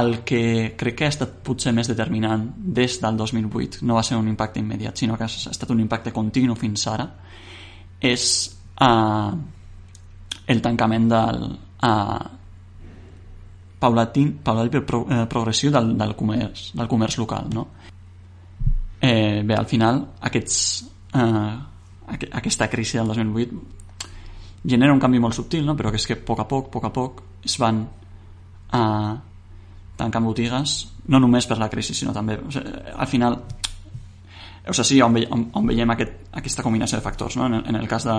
el 0.00 0.22
que 0.24 0.74
crec 0.78 0.96
que 0.96 1.04
ha 1.04 1.12
estat 1.12 1.32
potser 1.44 1.72
més 1.76 1.88
determinant 1.90 2.46
des 2.56 2.96
del 3.02 3.16
2008 3.16 3.84
no 3.84 3.98
va 3.98 4.04
ser 4.06 4.16
un 4.16 4.28
impacte 4.30 4.60
immediat, 4.60 4.96
sinó 4.96 5.18
que 5.18 5.26
ha 5.26 5.32
estat 5.52 5.70
un 5.70 5.82
impacte 5.84 6.12
continu 6.12 6.56
fins 6.56 6.86
ara, 6.88 7.08
és 8.00 8.24
uh, 8.80 9.32
el 10.48 10.62
tancament 10.64 11.10
del 11.12 11.42
uh, 11.52 12.22
paulatin, 13.82 14.38
pro, 14.86 15.06
eh, 15.10 15.26
progressiu 15.26 15.72
del, 15.74 15.96
del, 15.98 16.14
comerç, 16.14 16.70
del 16.78 16.88
comerç 16.88 17.18
local. 17.18 17.48
No? 17.52 17.66
Eh, 19.00 19.42
bé, 19.44 19.56
al 19.58 19.66
final, 19.66 20.04
aquests, 20.22 20.58
eh, 21.18 21.56
aqu 22.14 22.28
aquesta 22.38 22.68
crisi 22.70 22.98
del 23.00 23.10
2008 23.10 23.60
genera 24.64 24.94
un 24.94 25.02
canvi 25.02 25.18
molt 25.18 25.34
subtil, 25.34 25.66
no? 25.66 25.74
però 25.74 25.90
que 25.90 25.98
és 25.98 26.06
que 26.06 26.14
a 26.14 26.22
poc 26.22 26.44
a 26.44 26.46
poc, 26.46 26.68
a 26.68 26.70
poc 26.70 26.86
a 26.86 26.92
poc, 26.94 27.22
es 27.42 27.58
van 27.58 27.82
eh, 28.70 29.14
tancant 29.96 30.24
botigues, 30.24 30.76
no 31.08 31.20
només 31.20 31.46
per 31.46 31.58
la 31.60 31.68
crisi, 31.72 31.94
sinó 31.94 32.14
també, 32.14 32.38
o 32.38 32.50
sigui, 32.52 32.72
al 32.92 33.10
final, 33.10 33.38
o 34.68 34.74
sigui, 34.76 35.02
on, 35.02 35.14
ve, 35.16 35.26
on, 35.30 35.46
on 35.58 35.68
veiem 35.68 35.94
aquest, 35.94 36.28
aquesta 36.38 36.64
combinació 36.64 36.98
de 36.98 37.04
factors. 37.04 37.36
No? 37.36 37.48
En, 37.50 37.58
el, 37.58 37.64
en 37.72 37.80
el 37.80 37.88
cas 37.90 38.06
de, 38.08 38.18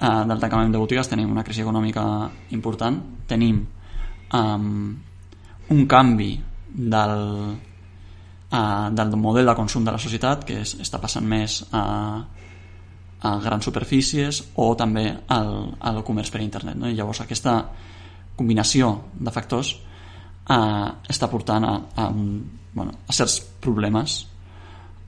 uh, 0.00 0.24
del 0.28 0.42
tancament 0.42 0.72
de 0.74 0.82
botigues 0.82 1.08
tenim 1.08 1.32
una 1.32 1.44
crisi 1.46 1.64
econòmica 1.64 2.04
important, 2.56 3.00
tenim 3.28 3.62
um, 4.36 4.70
un 5.70 5.86
canvi 5.86 6.32
del, 6.70 7.16
uh, 8.50 8.86
del 8.92 9.16
model 9.16 9.50
de 9.50 9.56
consum 9.56 9.86
de 9.86 9.96
la 9.96 10.02
societat 10.02 10.44
que 10.46 10.60
és, 10.64 10.76
està 10.84 11.00
passant 11.02 11.26
més 11.26 11.62
a, 11.72 11.84
a 13.20 13.36
grans 13.44 13.64
superfícies 13.64 14.44
o 14.60 14.72
també 14.76 15.08
al, 15.28 15.54
al 15.80 16.02
comerç 16.04 16.32
per 16.32 16.44
internet. 16.44 16.78
No? 16.78 16.88
I 16.88 16.98
llavors 16.98 17.24
aquesta 17.24 17.62
combinació 18.36 18.94
de 19.20 19.32
factors 19.32 19.76
uh, 20.48 20.88
està 21.08 21.28
portant 21.30 21.66
a, 21.66 21.76
a, 21.96 22.08
bueno, 22.74 22.92
a 23.06 23.16
certs 23.16 23.40
problemes 23.60 24.20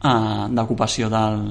uh, 0.04 0.48
d'ocupació 0.52 1.08
del, 1.12 1.44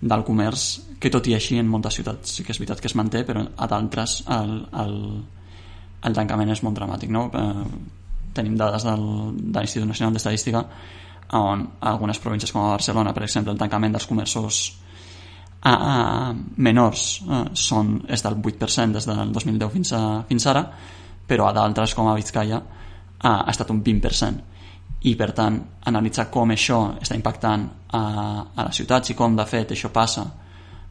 del 0.00 0.24
comerç 0.24 0.68
que 0.98 1.10
tot 1.10 1.26
i 1.30 1.34
així 1.34 1.58
en 1.58 1.68
moltes 1.70 1.98
ciutats 1.98 2.38
sí 2.38 2.44
que 2.46 2.54
és 2.54 2.60
veritat 2.60 2.80
que 2.82 2.90
es 2.90 2.96
manté 2.98 3.24
però 3.26 3.44
a 3.56 3.68
d'altres 3.70 4.22
el, 4.34 4.54
el, 4.82 4.94
el 6.06 6.18
tancament 6.18 6.54
és 6.54 6.62
molt 6.62 6.78
dramàtic 6.78 7.10
no? 7.14 7.26
Eh, 7.34 7.64
tenim 8.34 8.56
dades 8.58 8.86
del, 8.86 9.04
de 9.38 9.58
l'Institut 9.58 9.88
Nacional 9.88 10.14
d'Estadística 10.14 10.64
on 11.38 11.64
algunes 11.84 12.18
províncies 12.22 12.52
com 12.54 12.62
a 12.62 12.70
Barcelona, 12.72 13.12
per 13.12 13.26
exemple, 13.26 13.52
el 13.52 13.58
tancament 13.60 13.92
dels 13.92 14.06
comerços 14.08 14.60
a, 15.60 15.72
a 15.74 15.94
menors 16.56 17.02
a, 17.28 17.42
són, 17.52 17.98
és 18.08 18.24
del 18.24 18.38
8% 18.38 18.96
des 18.96 19.08
del 19.10 19.34
2010 19.34 19.74
fins, 19.74 19.92
a, 19.92 20.02
fins 20.30 20.46
ara, 20.48 20.64
però 21.28 21.48
a 21.48 21.54
d'altres 21.56 21.94
com 21.94 22.08
a 22.08 22.16
Vizcaya 22.16 22.58
a, 22.58 23.32
ha 23.32 23.50
estat 23.50 23.70
un 23.74 23.82
20% 23.84 24.56
i 25.08 25.14
per 25.14 25.30
tant 25.36 25.60
analitzar 25.86 26.26
com 26.32 26.50
això 26.50 26.80
està 26.98 27.14
impactant 27.14 27.68
a, 27.94 28.02
a 28.54 28.66
les 28.66 28.80
ciutats 28.80 29.12
i 29.12 29.18
com 29.18 29.36
de 29.36 29.46
fet 29.46 29.76
això 29.76 29.92
passa 29.94 30.26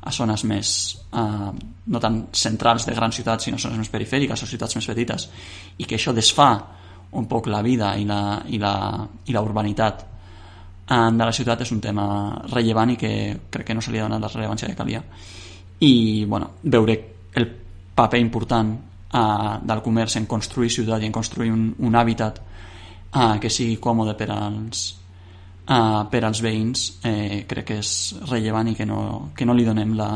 a 0.07 0.11
zones 0.13 0.45
més 0.47 0.69
eh, 1.11 1.51
no 1.91 1.99
tan 1.99 2.21
centrals 2.31 2.85
de 2.87 2.95
grans 2.95 3.15
ciutats 3.19 3.49
sinó 3.49 3.59
zones 3.59 3.81
més 3.81 3.91
perifèriques 3.91 4.43
o 4.43 4.47
ciutats 4.47 4.77
més 4.77 4.87
petites 4.87 5.27
i 5.77 5.87
que 5.87 5.97
això 5.99 6.13
desfà 6.15 6.51
un 7.11 7.27
poc 7.27 7.47
la 7.47 7.61
vida 7.61 7.95
i 7.97 8.05
la, 8.05 8.41
i 8.47 8.59
la, 8.59 8.73
i 9.25 9.35
la 9.35 9.43
urbanitat. 9.43 10.05
Eh, 10.87 11.11
de 11.11 11.25
la 11.25 11.33
ciutat 11.35 11.63
és 11.63 11.71
un 11.71 11.81
tema 11.83 12.07
rellevant 12.51 12.93
i 12.93 12.97
que 12.99 13.11
crec 13.51 13.67
que 13.67 13.75
no 13.75 13.83
se 13.83 13.91
li 13.91 13.99
ha 13.99 14.07
donat 14.07 14.23
la 14.23 14.31
rellevància 14.33 14.67
que 14.69 14.75
calia. 14.75 15.03
I 15.79 16.25
bueno, 16.25 16.53
veure 16.63 16.97
el 17.35 17.47
paper 17.95 18.19
important 18.19 18.75
eh, 19.13 19.53
del 19.63 19.81
comerç 19.83 20.17
en 20.19 20.25
construir 20.25 20.71
ciutat 20.73 21.03
i 21.03 21.09
en 21.09 21.15
construir 21.15 21.51
un, 21.53 21.69
un 21.79 21.95
hàbitat 21.95 22.39
eh, 22.41 23.37
que 23.41 23.49
sigui 23.49 23.77
còmode 23.83 24.15
per 24.19 24.29
als, 24.33 24.83
eh, 25.67 26.03
per 26.11 26.23
als 26.23 26.41
veïns 26.43 26.87
eh, 27.03 27.45
crec 27.47 27.71
que 27.71 27.79
és 27.83 27.93
rellevant 28.29 28.71
i 28.71 28.75
que 28.75 28.85
no, 28.85 29.31
que 29.35 29.45
no 29.45 29.55
li 29.57 29.65
donem 29.67 29.95
la, 29.97 30.11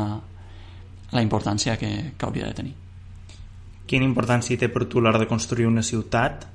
la 1.12 1.22
importància 1.22 1.76
que, 1.76 2.12
que 2.16 2.26
hauria 2.26 2.48
de 2.48 2.58
tenir. 2.60 2.74
Quina 3.86 4.08
importància 4.08 4.56
té 4.58 4.70
per 4.72 4.86
tu 4.88 5.02
l'hora 5.02 5.20
de 5.20 5.28
construir 5.28 5.66
una 5.68 5.82
ciutat 5.84 6.46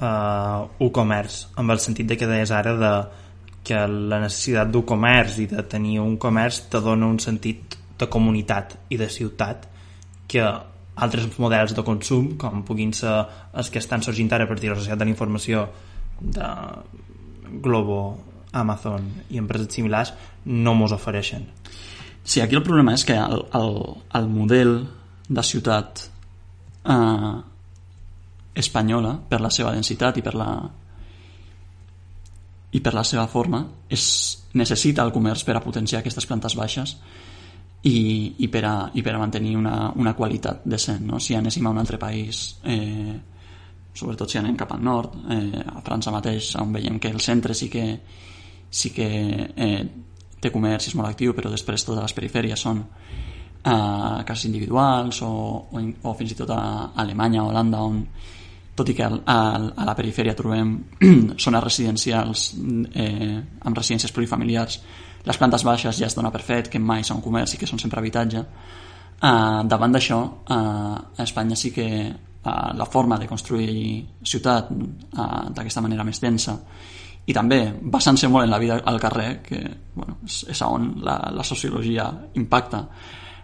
eh, 0.00 0.60
un 0.78 0.90
comerç, 0.90 1.46
amb 1.56 1.74
el 1.74 1.82
sentit 1.82 2.08
de 2.08 2.18
que 2.18 2.30
deies 2.30 2.50
ara 2.50 2.76
de 2.78 2.94
que 3.62 3.78
la 3.86 4.18
necessitat 4.24 4.72
d'un 4.74 4.82
comerç 4.82 5.38
i 5.44 5.46
de 5.52 5.62
tenir 5.70 6.00
un 6.02 6.16
comerç 6.18 6.64
te 6.72 6.80
dona 6.82 7.06
un 7.06 7.20
sentit 7.22 7.76
de 7.98 8.08
comunitat 8.10 8.74
i 8.90 8.98
de 8.98 9.06
ciutat 9.06 9.68
que 10.26 10.42
altres 10.96 11.38
models 11.40 11.74
de 11.74 11.84
consum, 11.86 12.34
com 12.40 12.64
puguin 12.66 12.92
ser 12.96 13.14
els 13.56 13.70
que 13.72 13.80
estan 13.80 14.02
sorgint 14.04 14.32
ara 14.32 14.44
a 14.44 14.50
partir 14.50 14.68
de 14.68 14.74
la 14.74 14.80
societat 14.80 15.00
de 15.00 15.08
la 15.08 15.14
informació 15.14 15.66
de 16.20 16.48
Globo, 17.64 18.02
Amazon 18.52 19.08
i 19.30 19.40
empreses 19.40 19.72
similars, 19.72 20.12
no 20.44 20.74
mos 20.74 20.92
ofereixen. 20.92 21.46
Sí, 22.24 22.40
aquí 22.40 22.54
el 22.54 22.62
problema 22.62 22.94
és 22.94 23.04
que 23.04 23.16
el, 23.16 23.46
el, 23.56 23.78
el 24.14 24.28
model 24.28 24.76
de 25.28 25.42
ciutat 25.42 26.04
eh, 26.84 27.32
espanyola, 28.54 29.16
per 29.28 29.40
la 29.40 29.50
seva 29.50 29.72
densitat 29.72 30.20
i 30.20 30.24
per 30.24 30.36
la 30.36 30.52
i 32.72 32.80
per 32.80 32.94
la 32.96 33.04
seva 33.04 33.26
forma 33.28 33.66
és, 33.92 34.04
necessita 34.56 35.04
el 35.04 35.12
comerç 35.12 35.44
per 35.44 35.58
a 35.58 35.64
potenciar 35.64 36.00
aquestes 36.00 36.24
plantes 36.28 36.56
baixes 36.56 36.96
i, 37.82 38.34
i, 38.38 38.48
per, 38.48 38.64
a, 38.64 38.90
i 38.94 39.02
per 39.02 39.14
a 39.14 39.18
mantenir 39.18 39.56
una, 39.58 39.90
una 39.98 40.14
qualitat 40.14 40.62
decent 40.64 41.02
no? 41.06 41.18
si 41.18 41.34
anéssim 41.34 41.66
a 41.66 41.72
un 41.74 41.80
altre 41.82 41.98
país 41.98 42.60
eh, 42.62 43.14
sobretot 43.92 44.30
si 44.30 44.38
anem 44.38 44.56
cap 44.56 44.72
al 44.72 44.82
nord 44.82 45.16
eh, 45.34 45.58
a 45.58 45.82
França 45.82 46.14
mateix 46.14 46.54
on 46.62 46.72
veiem 46.72 47.00
que 47.02 47.10
el 47.10 47.20
centre 47.20 47.54
sí 47.58 47.68
que, 47.68 47.86
sí 48.70 48.92
que 48.94 49.08
eh, 49.50 49.82
té 50.38 50.50
comerç 50.54 50.92
és 50.92 50.96
molt 50.98 51.10
actiu 51.10 51.34
però 51.34 51.50
després 51.50 51.84
totes 51.84 52.06
les 52.06 52.14
perifèries 52.14 52.62
són 52.68 52.84
eh, 52.84 54.22
cases 54.30 54.46
individuals 54.46 55.22
o, 55.26 55.32
o, 55.66 55.82
o 55.82 56.14
fins 56.14 56.36
i 56.36 56.38
tot 56.38 56.54
a 56.54 56.62
Alemanya 57.02 57.44
Holanda 57.48 57.82
on 57.82 58.00
tot 58.74 58.88
i 58.88 58.94
que 58.96 59.04
a, 59.04 59.10
a, 59.10 59.38
a 59.74 59.84
la 59.84 59.94
perifèria 59.98 60.38
trobem 60.38 60.76
zones 61.44 61.64
residencials 61.66 62.52
eh, 62.94 63.40
amb 63.60 63.76
residències 63.76 64.14
plurifamiliars 64.14 64.78
les 65.24 65.38
plantes 65.38 65.64
baixes 65.64 65.98
ja 65.98 66.06
es 66.06 66.16
dona 66.18 66.32
per 66.34 66.42
fet 66.42 66.68
que 66.68 66.80
mai 66.82 67.04
són 67.04 67.22
comerç 67.22 67.54
i 67.54 67.60
que 67.60 67.68
són 67.70 67.78
sempre 67.78 68.00
habitatge 68.00 68.42
eh, 68.42 69.60
davant 69.74 69.94
d'això 69.94 70.20
eh, 70.22 70.56
a 70.56 71.22
Espanya 71.22 71.56
sí 71.56 71.70
que 71.72 71.88
eh, 72.08 72.70
la 72.74 72.86
forma 72.86 73.18
de 73.18 73.28
construir 73.30 74.02
ciutat 74.22 74.72
eh, 74.72 75.46
d'aquesta 75.54 75.84
manera 75.84 76.04
més 76.04 76.20
densa 76.20 76.58
i 77.24 77.34
també 77.34 77.60
basant-se 77.82 78.28
molt 78.28 78.48
en 78.48 78.50
la 78.50 78.58
vida 78.58 78.80
al 78.84 78.98
carrer 79.00 79.42
que 79.46 79.60
bueno, 79.94 80.18
és, 80.26 80.42
és 80.50 80.62
on 80.66 80.94
la, 81.06 81.18
la 81.30 81.44
sociologia 81.46 82.08
impacta 82.34 82.86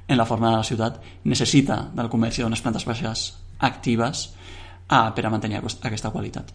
en 0.09 0.17
la 0.17 0.25
forma 0.25 0.51
de 0.51 0.57
la 0.57 0.65
ciutat 0.65 0.99
necessita 1.25 1.83
del 1.95 2.09
comerç 2.11 2.41
i 2.41 2.43
d'unes 2.43 2.63
plantes 2.65 2.87
baixes 2.89 3.29
actives 3.59 4.25
ah, 4.89 5.13
per 5.15 5.27
a 5.27 5.31
mantenir 5.31 5.61
aquesta 5.61 6.11
qualitat. 6.11 6.55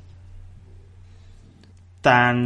Tant 2.03 2.41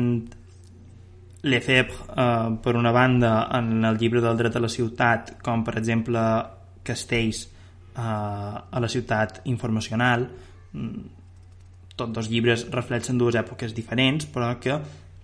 Lefebvre, 1.48 1.98
eh, 2.16 2.58
per 2.64 2.76
una 2.76 2.92
banda, 2.92 3.48
en 3.58 3.86
el 3.86 3.98
llibre 3.98 4.22
del 4.22 4.38
dret 4.38 4.56
a 4.56 4.64
la 4.64 4.72
ciutat, 4.72 5.38
com 5.44 5.64
per 5.64 5.78
exemple 5.80 6.22
Castells 6.84 7.46
eh, 7.46 8.02
a 8.02 8.80
la 8.80 8.90
ciutat 8.92 9.42
informacional, 9.46 10.28
mm, 10.74 11.06
tots 11.98 12.14
dos 12.14 12.30
llibres 12.30 12.68
reflexen 12.72 13.18
dues 13.18 13.36
èpoques 13.36 13.74
diferents, 13.74 14.28
però 14.30 14.54
que 14.62 14.78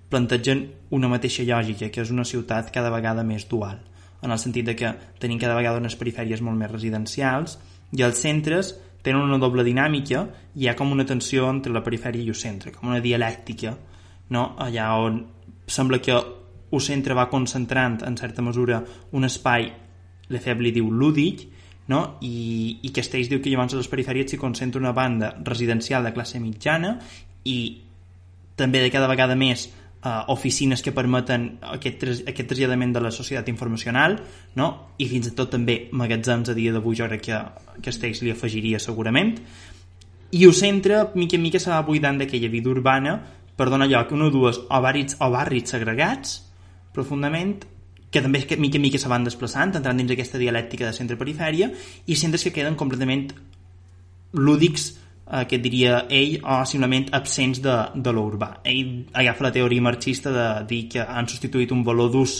plantegen 0.10 0.68
una 0.94 1.10
mateixa 1.10 1.46
lògica, 1.48 1.90
que 1.90 2.02
és 2.02 2.12
una 2.14 2.26
ciutat 2.26 2.72
cada 2.74 2.92
vegada 2.94 3.24
més 3.26 3.48
dual, 3.50 3.80
en 4.22 4.32
el 4.32 4.40
sentit 4.40 4.66
de 4.66 4.76
que 4.78 4.92
tenim 5.20 5.40
cada 5.42 5.56
vegada 5.58 5.82
unes 5.82 5.96
perifèries 6.00 6.42
molt 6.42 6.58
més 6.58 6.72
residencials 6.72 7.58
i 7.94 8.04
els 8.06 8.22
centres 8.22 8.74
tenen 9.04 9.26
una 9.26 9.40
doble 9.42 9.66
dinàmica 9.68 10.24
i 10.56 10.64
hi 10.64 10.70
ha 10.70 10.76
com 10.80 10.94
una 10.94 11.06
tensió 11.06 11.50
entre 11.52 11.74
la 11.74 11.84
perifèria 11.84 12.24
i 12.24 12.32
el 12.32 12.40
centre, 12.40 12.72
com 12.72 12.90
una 12.90 13.02
dialèctica, 13.04 13.76
no? 14.34 14.54
allà 14.58 14.94
on 15.02 15.20
sembla 15.68 16.00
que 16.02 16.14
el 16.14 16.82
centre 16.82 17.14
va 17.14 17.30
concentrant 17.30 18.02
en 18.06 18.18
certa 18.18 18.42
mesura 18.42 18.84
un 19.12 19.26
espai 19.26 19.72
Lefebvre 20.34 20.64
li 20.64 20.72
diu 20.76 20.90
lúdic 20.90 21.44
no? 21.92 22.18
I, 22.24 22.80
i 22.82 22.92
Castells 22.96 23.30
diu 23.30 23.42
que 23.44 23.52
llavors 23.52 23.76
a 23.76 23.82
les 23.82 23.90
perifèries 23.92 24.32
s'hi 24.32 24.40
concentra 24.42 24.82
una 24.82 24.94
banda 24.96 25.34
residencial 25.44 26.06
de 26.06 26.14
classe 26.16 26.40
mitjana 26.40 26.96
i 27.44 27.58
també 28.56 28.84
de 28.84 28.92
cada 28.94 29.10
vegada 29.10 29.36
més 29.36 29.68
uh, 29.68 30.24
oficines 30.32 30.82
que 30.86 30.94
permeten 30.96 31.50
aquest, 31.74 32.06
aquest 32.30 32.50
traslladament 32.50 32.94
de 32.96 33.04
la 33.04 33.12
societat 33.12 33.52
informacional 33.52 34.18
no? 34.56 34.70
i 34.98 35.10
fins 35.12 35.30
i 35.32 35.36
tot 35.36 35.52
també 35.54 35.90
magatzems 35.92 36.54
a 36.54 36.58
dia 36.58 36.74
d'avui 36.74 36.98
jo 37.00 37.10
crec 37.12 37.28
que 37.28 37.44
Castells 37.84 38.24
li 38.24 38.32
afegiria 38.32 38.80
segurament 38.80 39.36
i 40.34 40.48
ho 40.48 40.54
centre 40.56 41.10
mica 41.14 41.38
en 41.38 41.44
mica 41.44 41.60
se 41.62 41.70
va 41.70 41.84
buidant 41.86 42.18
d'aquella 42.22 42.50
vida 42.50 42.72
urbana 42.72 43.20
per 43.56 43.70
donar 43.70 43.90
lloc 43.90 44.12
a 44.12 44.16
una 44.16 44.30
o 44.30 44.34
dues 44.34 44.60
o 44.64 44.82
barris, 44.82 45.18
o 45.20 45.30
barris 45.32 45.70
segregats 45.76 46.40
profundament 46.94 47.64
que 48.14 48.22
també 48.22 48.44
que 48.46 48.58
mica 48.62 48.78
en 48.78 48.86
mica 48.86 49.00
se 49.02 49.10
van 49.10 49.26
desplaçant, 49.26 49.74
entrant 49.74 49.98
dins 49.98 50.12
aquesta 50.14 50.38
dialèctica 50.38 50.86
de 50.86 50.94
centre-perifèria, 50.94 51.72
i 52.06 52.16
centres 52.16 52.46
que 52.46 52.54
queden 52.54 52.78
completament 52.78 53.32
lúdics, 54.38 54.92
eh, 55.26 55.46
que 55.50 55.58
diria 55.58 56.04
ell, 56.14 56.38
o 56.46 56.60
simplement 56.70 57.10
absents 57.18 57.64
de, 57.66 57.78
de 57.96 58.14
l'urbà. 58.14 58.60
Ell 58.70 59.08
agafa 59.18 59.48
la 59.48 59.54
teoria 59.56 59.82
marxista 59.82 60.34
de 60.36 60.48
dir 60.70 60.84
que 60.94 61.02
han 61.02 61.30
substituït 61.32 61.74
un 61.74 61.82
valor 61.84 62.12
d'ús 62.14 62.36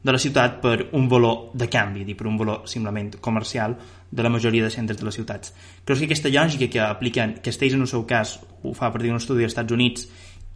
de 0.00 0.14
la 0.14 0.20
ciutat 0.22 0.60
per 0.62 0.88
un 0.96 1.08
valor 1.10 1.50
de 1.52 1.68
canvi, 1.68 2.06
dir, 2.06 2.16
per 2.16 2.28
un 2.30 2.38
valor 2.38 2.64
simplement 2.70 3.18
comercial 3.20 3.76
de 4.10 4.22
la 4.22 4.30
majoria 4.32 4.64
de 4.64 4.70
centres 4.70 4.96
de 4.96 5.04
les 5.04 5.14
ciutats. 5.18 5.52
Crec 5.84 5.98
que 5.98 6.08
aquesta 6.08 6.32
lògica 6.32 6.70
que 6.72 6.80
apliquen, 6.80 7.34
que 7.42 7.50
Castells 7.50 7.76
en 7.76 7.84
el 7.84 7.90
seu 7.90 8.06
cas 8.08 8.38
ho 8.62 8.72
fa 8.72 8.88
a 8.88 8.92
partir 8.94 9.10
d'un 9.10 9.20
estudi 9.20 9.44
als 9.44 9.52
Estats 9.52 9.76
Units 9.76 10.08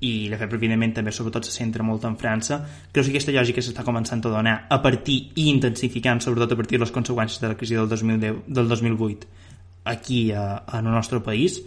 i 0.02 0.28
la 0.30 0.38
fe 0.40 0.48
evidentment 0.50 0.96
també 0.96 1.12
sobretot 1.14 1.46
se 1.46 1.54
centra 1.54 1.84
molt 1.86 2.04
en 2.08 2.16
França 2.18 2.58
crec 2.90 3.06
que 3.06 3.12
aquesta 3.14 3.34
lògica 3.36 3.62
s'està 3.62 3.84
començant 3.86 4.24
a 4.26 4.32
donar 4.34 4.56
a 4.68 4.80
partir 4.82 5.18
i 5.38 5.48
intensificant 5.52 6.22
sobretot 6.24 6.52
a 6.52 6.58
partir 6.58 6.78
de 6.78 6.84
les 6.84 6.94
conseqüències 6.94 7.40
de 7.42 7.52
la 7.52 7.58
crisi 7.58 7.78
del, 7.78 7.88
2010, 7.88 8.42
del 8.48 8.68
2008 8.68 9.50
aquí 9.84 10.30
a, 10.32 10.62
a 10.66 10.78
el 10.78 10.84
nostre 10.84 11.20
país. 11.20 11.62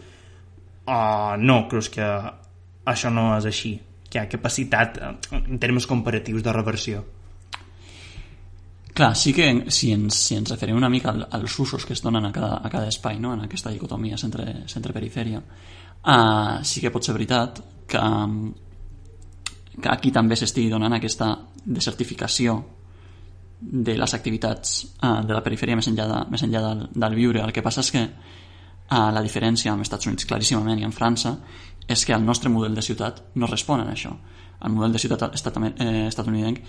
Uh, 0.86 1.36
no, 1.40 1.66
crec 1.68 1.92
que 1.98 2.08
això 2.86 3.12
no 3.12 3.32
és 3.38 3.48
així 3.50 3.76
que 4.06 4.20
hi 4.20 4.22
ha 4.22 4.32
capacitat 4.32 5.00
en 5.34 5.60
termes 5.60 5.88
comparatius 5.90 6.44
de 6.46 6.54
reversió. 6.54 7.04
Clar, 8.96 9.12
sí 9.20 9.34
que 9.36 9.48
si 9.76 9.90
ens, 9.92 10.16
si 10.16 10.38
ens 10.38 10.54
referim 10.54 10.78
una 10.78 10.90
mica 10.90 11.12
als 11.36 11.58
usos 11.60 11.84
que 11.84 11.92
es 11.98 12.04
donen 12.04 12.30
a 12.30 12.32
cada, 12.32 12.62
a 12.64 12.70
cada 12.72 12.88
espai, 12.88 13.20
no? 13.20 13.34
en 13.36 13.44
aquesta 13.44 13.74
dicotomia 13.74 14.16
centre-perifèria, 14.16 15.42
centre 15.42 15.85
uh, 16.06 16.64
sí 16.64 16.82
que 16.82 16.92
pot 16.94 17.04
ser 17.04 17.16
veritat 17.18 17.62
que, 17.88 18.02
que 19.82 19.92
aquí 19.92 20.12
també 20.12 20.38
s'estigui 20.40 20.72
donant 20.72 20.98
aquesta 20.98 21.34
desertificació 21.66 22.58
de 23.60 23.96
les 23.98 24.14
activitats 24.14 24.78
uh, 25.02 25.22
de 25.26 25.34
la 25.34 25.44
perifèria 25.44 25.78
més 25.78 25.90
enllà, 25.90 26.08
de, 26.12 26.24
més 26.32 26.44
enllà 26.46 26.62
del, 26.68 26.88
del 26.94 27.18
viure. 27.18 27.44
El 27.44 27.54
que 27.56 27.64
passa 27.66 27.84
és 27.86 27.92
que 27.94 28.04
uh, 28.06 29.12
la 29.16 29.24
diferència 29.26 29.74
amb 29.74 29.82
els 29.82 29.90
Estats 29.90 30.10
Units 30.12 30.28
claríssimament 30.30 30.82
i 30.82 30.88
en 30.88 30.96
França 30.96 31.38
és 31.88 32.06
que 32.06 32.14
el 32.14 32.26
nostre 32.26 32.50
model 32.50 32.76
de 32.76 32.84
ciutat 32.86 33.22
no 33.36 33.50
respon 33.50 33.84
a 33.84 33.92
això. 33.94 34.14
El 34.66 34.74
model 34.74 34.96
de 34.96 35.00
ciutat 35.00 35.36
estat, 35.36 35.58
eh, 35.62 36.08
estatunidenc 36.08 36.62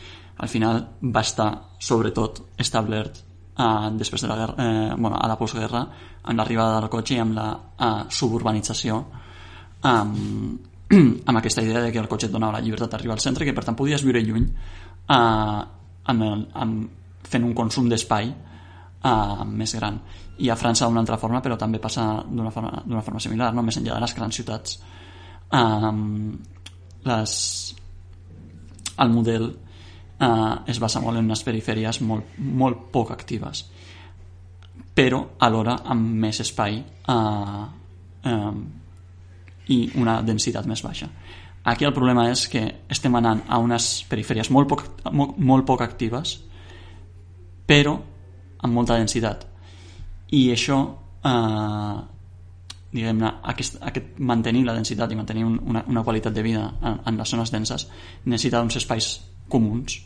al 0.45 0.49
final 0.49 0.83
va 1.03 1.23
estar 1.25 1.49
sobretot 1.79 2.43
establert 2.59 3.23
uh, 3.59 3.91
després 3.97 4.23
de 4.23 4.29
la 4.31 4.37
guerra, 4.37 4.55
eh, 4.59 4.95
bueno, 4.97 5.17
a 5.17 5.29
la 5.29 5.37
postguerra 5.37 5.83
amb 6.23 6.39
l'arribada 6.39 6.81
del 6.81 6.91
cotxe 6.93 7.15
i 7.17 7.21
amb 7.23 7.37
la 7.37 7.51
uh, 7.57 8.07
suburbanització 8.09 9.03
um, 9.83 10.59
amb 11.29 11.39
aquesta 11.39 11.63
idea 11.63 11.81
de 11.81 11.93
que 11.93 11.99
el 11.99 12.09
cotxe 12.09 12.29
et 12.29 12.33
donava 12.33 12.59
la 12.59 12.65
llibertat 12.65 12.93
d'arribar 12.93 13.17
al 13.17 13.23
centre 13.25 13.45
i 13.45 13.49
que 13.49 13.55
per 13.57 13.65
tant 13.67 13.79
podies 13.79 14.05
viure 14.07 14.23
lluny 14.23 14.45
eh, 14.47 15.63
amb, 16.13 16.23
el, 16.23 16.45
amb, 16.55 16.87
fent 17.27 17.47
un 17.47 17.55
consum 17.59 17.89
d'espai 17.91 18.31
eh, 18.31 19.47
més 19.51 19.75
gran 19.75 19.99
i 20.39 20.51
a 20.53 20.59
França 20.59 20.87
d'una 20.87 21.03
altra 21.03 21.19
forma 21.19 21.41
però 21.43 21.57
també 21.59 21.81
passa 21.83 22.07
d'una 22.29 22.53
forma, 22.55 22.85
forma 23.03 23.23
similar 23.23 23.53
no? 23.55 23.65
més 23.67 23.81
enllà 23.81 23.97
de 23.97 24.05
les 24.05 24.15
grans 24.15 24.39
ciutats 24.39 24.79
eh, 25.51 25.93
les, 27.11 27.37
el 29.03 29.15
model 29.15 29.51
eh, 30.21 30.55
es 30.67 30.81
basa 30.81 31.01
molt 31.01 31.19
en 31.19 31.25
unes 31.25 31.43
perifèries 31.47 32.01
molt, 32.01 32.37
molt 32.39 32.89
poc 32.93 33.13
actives 33.15 33.67
però 34.97 35.21
alhora 35.45 35.77
amb 35.85 36.15
més 36.25 36.41
espai 36.41 36.79
eh, 36.81 37.65
eh, 38.25 38.53
i 39.67 39.79
una 39.99 40.21
densitat 40.23 40.67
més 40.71 40.83
baixa. 40.83 41.09
Aquí 41.67 41.85
el 41.85 41.93
problema 41.93 42.29
és 42.31 42.47
que 42.49 42.63
estem 42.89 43.15
anant 43.19 43.43
a 43.51 43.59
unes 43.59 44.07
perifèries 44.09 44.53
molt 44.55 44.71
poc, 44.71 44.85
molt, 45.13 45.37
molt 45.39 45.67
poc 45.67 45.83
actives 45.83 46.39
però 47.67 47.97
amb 48.63 48.73
molta 48.73 48.97
densitat 48.97 49.43
i 50.39 50.47
això 50.55 50.79
eh, 51.27 51.97
diguem-ne, 52.97 53.33
aquest, 53.53 53.81
aquest 53.83 54.21
mantenir 54.23 54.65
la 54.65 54.77
densitat 54.79 55.13
i 55.13 55.19
mantenir 55.19 55.45
un, 55.45 55.59
una, 55.67 55.83
una 55.91 56.05
qualitat 56.07 56.33
de 56.33 56.45
vida 56.47 56.69
en, 56.81 57.01
en 57.05 57.19
les 57.19 57.35
zones 57.35 57.53
denses 57.53 57.89
necessita 58.25 58.63
uns 58.63 58.79
espais 58.79 59.11
comuns 59.49 60.01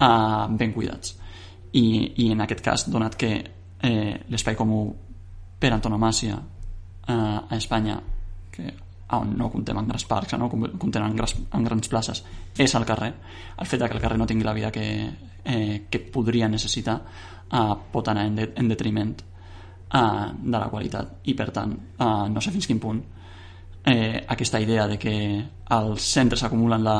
eh, 0.00 0.46
ben 0.50 0.72
cuidats 0.72 1.16
i, 1.74 1.84
i 2.24 2.30
en 2.32 2.40
aquest 2.44 2.62
cas, 2.64 2.86
donat 2.90 3.16
que 3.18 3.32
eh, 3.34 4.14
l'espai 4.30 4.56
comú 4.56 4.86
per 5.58 5.72
antonomàcia 5.74 6.38
eh, 6.38 7.12
a 7.14 7.56
Espanya 7.56 7.98
que 8.54 8.72
on 9.14 9.34
no 9.36 9.50
comptem 9.52 9.78
en 9.78 9.88
grans 9.88 10.06
parcs, 10.08 10.34
no 10.38 10.48
comptem 10.48 11.04
en, 11.04 11.14
grans, 11.16 11.34
en 11.52 11.64
grans 11.66 11.88
places, 11.88 12.22
és 12.58 12.74
al 12.74 12.86
carrer. 12.88 13.12
El 13.60 13.68
fet 13.68 13.82
que 13.84 13.94
el 13.94 14.02
carrer 14.02 14.18
no 14.18 14.26
tingui 14.26 14.46
la 14.46 14.54
vida 14.56 14.72
que, 14.72 14.86
eh, 15.44 15.84
que 15.90 16.00
podria 16.14 16.48
necessitar 16.48 16.96
eh, 17.52 17.74
pot 17.92 18.08
anar 18.08 18.26
en, 18.26 18.36
de, 18.36 18.48
en 18.56 18.68
detriment 18.68 19.14
eh, 19.92 20.28
de 20.40 20.58
la 20.58 20.70
qualitat 20.70 21.28
i 21.30 21.34
per 21.34 21.50
tant 21.54 21.74
eh, 21.74 22.26
no 22.30 22.40
sé 22.40 22.54
fins 22.54 22.66
quin 22.70 22.80
punt 22.80 23.02
eh, 23.84 24.24
aquesta 24.26 24.60
idea 24.60 24.86
de 24.88 24.98
que 24.98 25.14
els 25.76 26.12
centres 26.16 26.42
acumulen 26.46 26.84
la, 26.84 26.98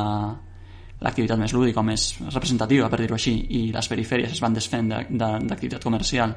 l'activitat 1.00 1.38
més 1.40 1.52
lúdica 1.52 1.80
o 1.80 1.86
més 1.86 2.06
representativa, 2.30 2.88
per 2.88 3.00
dir-ho 3.00 3.16
així, 3.16 3.34
i 3.58 3.62
les 3.74 3.88
perifèries 3.90 4.36
es 4.36 4.42
van 4.42 4.54
desfent 4.54 4.92
d'activitat 4.92 5.80
de, 5.80 5.84
comercial 5.84 6.36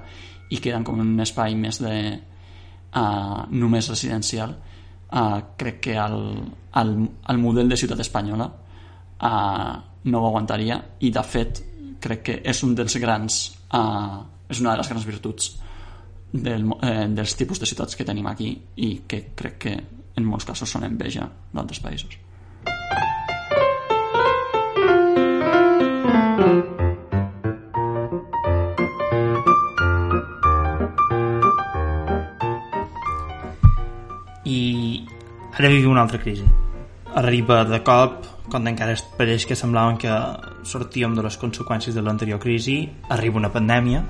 i 0.50 0.62
queden 0.64 0.86
com 0.88 1.00
un 1.04 1.20
espai 1.24 1.56
més 1.60 1.82
de 1.84 1.94
uh, 2.18 3.44
només 3.52 3.90
residencial, 3.92 4.56
uh, 5.12 5.40
crec 5.60 5.80
que 5.90 5.98
el, 6.00 6.18
el, 6.82 6.96
el 7.30 7.42
model 7.44 7.70
de 7.70 7.78
ciutat 7.80 8.02
espanyola 8.04 8.48
uh, 8.48 9.76
no 10.08 10.22
ho 10.22 10.28
aguantaria 10.32 10.80
i 11.04 11.12
de 11.12 11.24
fet 11.24 11.64
crec 12.02 12.24
que 12.24 12.42
és 12.46 12.64
un 12.64 12.76
dels 12.78 12.98
grans 13.02 13.40
uh, 13.76 14.20
és 14.48 14.62
una 14.62 14.74
de 14.74 14.82
les 14.82 14.92
grans 14.92 15.08
virtuts 15.08 15.50
del, 16.32 16.68
eh, 16.84 17.08
dels 17.10 17.36
tipus 17.40 17.60
de 17.60 17.66
ciutats 17.66 17.96
que 17.96 18.06
tenim 18.06 18.28
aquí 18.28 18.52
i 18.84 18.90
que 19.08 19.30
crec 19.36 19.58
que 19.64 19.74
en 20.18 20.26
molts 20.26 20.48
casos 20.48 20.70
són 20.70 20.86
enveja 20.88 21.28
d'altres 21.54 21.80
països 21.84 22.18
Ara 35.58 35.70
vivim 35.70 35.90
una 35.90 36.04
altra 36.06 36.20
crisi. 36.22 36.46
Arriba 37.18 37.64
de 37.66 37.80
cop, 37.82 38.26
quan 38.52 38.68
encara 38.70 38.94
pareix 39.18 39.48
que 39.50 39.56
semblaven 39.58 39.98
que 39.98 40.12
sortíem 40.70 41.16
de 41.18 41.24
les 41.26 41.38
conseqüències 41.42 41.96
de 41.98 42.04
l'anterior 42.06 42.38
crisi, 42.40 42.84
arriba 43.10 43.42
una 43.42 43.50
pandèmia 43.50 44.04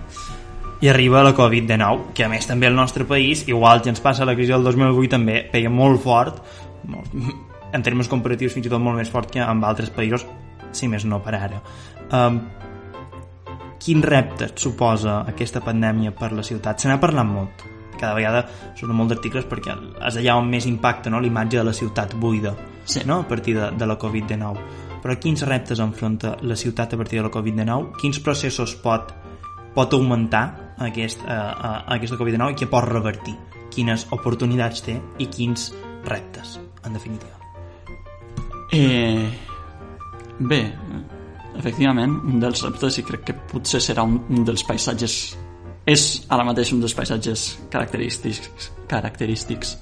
i 0.83 0.89
arriba 0.91 1.23
la 1.23 1.31
Covid-19, 1.37 2.11
que 2.13 2.25
a 2.25 2.29
més 2.29 2.45
també 2.45 2.67
al 2.67 2.75
nostre 2.75 3.07
país, 3.07 3.45
igual 3.47 3.81
que 3.81 3.89
ens 3.89 4.03
passa 4.03 4.27
la 4.27 4.35
crisi 4.35 4.51
del 4.51 4.67
2008, 4.67 5.09
també 5.15 5.39
pega 5.53 5.71
molt 5.71 6.03
fort, 6.03 6.43
molt, 6.83 7.15
en 7.75 7.87
termes 7.87 8.11
comparatius 8.11 8.53
fins 8.57 8.67
i 8.67 8.73
tot 8.73 8.83
molt 8.83 8.99
més 8.99 9.09
fort 9.09 9.31
que 9.31 9.39
en 9.39 9.63
altres 9.63 9.89
països, 9.95 10.27
si 10.75 10.91
més 10.91 11.07
no 11.07 11.21
per 11.23 11.37
ara. 11.39 11.63
Um, 12.11 12.43
quin 13.79 14.03
repte 14.03 14.51
suposa 14.59 15.21
aquesta 15.31 15.63
pandèmia 15.63 16.11
per 16.11 16.33
la 16.35 16.43
ciutat? 16.43 16.83
Se 16.83 16.91
n'ha 16.91 16.99
parlat 16.99 17.31
molt 17.31 17.67
cada 17.99 18.15
vegada 18.17 18.45
són 18.77 18.95
molt 18.95 19.13
d'articles 19.13 19.47
perquè 19.49 19.75
és 20.07 20.19
allà 20.21 20.37
on 20.39 20.49
més 20.49 20.65
impacta 20.69 21.11
no? 21.13 21.21
l'imatge 21.21 21.59
de 21.59 21.65
la 21.67 21.75
ciutat 21.75 22.15
buida 22.15 22.55
sí. 22.85 23.03
no? 23.05 23.21
a 23.21 23.27
partir 23.27 23.57
de, 23.57 23.71
de 23.77 23.89
la 23.89 23.97
Covid-19 23.99 24.85
però 25.01 25.15
quins 25.21 25.43
reptes 25.47 25.79
enfronta 25.79 26.35
la 26.41 26.55
ciutat 26.59 26.93
a 26.93 26.97
partir 26.99 27.19
de 27.19 27.25
la 27.27 27.31
Covid-19, 27.31 27.93
quins 28.01 28.19
processos 28.19 28.73
pot, 28.83 29.13
pot 29.75 29.93
augmentar 29.95 30.73
aquest, 30.83 31.21
uh, 31.23 31.31
uh, 31.31 31.77
aquesta 31.95 32.17
Covid-19 32.19 32.51
i 32.51 32.57
què 32.59 32.69
pot 32.71 32.83
revertir, 32.83 33.35
quines 33.73 34.07
oportunitats 34.11 34.83
té 34.83 34.97
i 35.23 35.29
quins 35.31 35.69
reptes, 36.07 36.57
en 36.83 36.97
definitiva. 36.97 37.35
Eh, 38.75 39.29
bé, 40.39 40.61
efectivament, 41.55 42.19
un 42.27 42.41
dels 42.43 42.65
reptes 42.67 42.99
i 42.99 43.05
crec 43.07 43.27
que 43.29 43.37
potser 43.53 43.81
serà 43.83 44.03
un, 44.03 44.19
un 44.27 44.43
dels 44.47 44.65
paisatges 44.67 45.37
és 45.87 46.03
ara 46.27 46.43
mateix 46.43 46.73
un 46.75 46.81
dels 46.83 46.95
paisatges 46.97 47.47
característics, 47.71 48.71
característics 48.91 49.77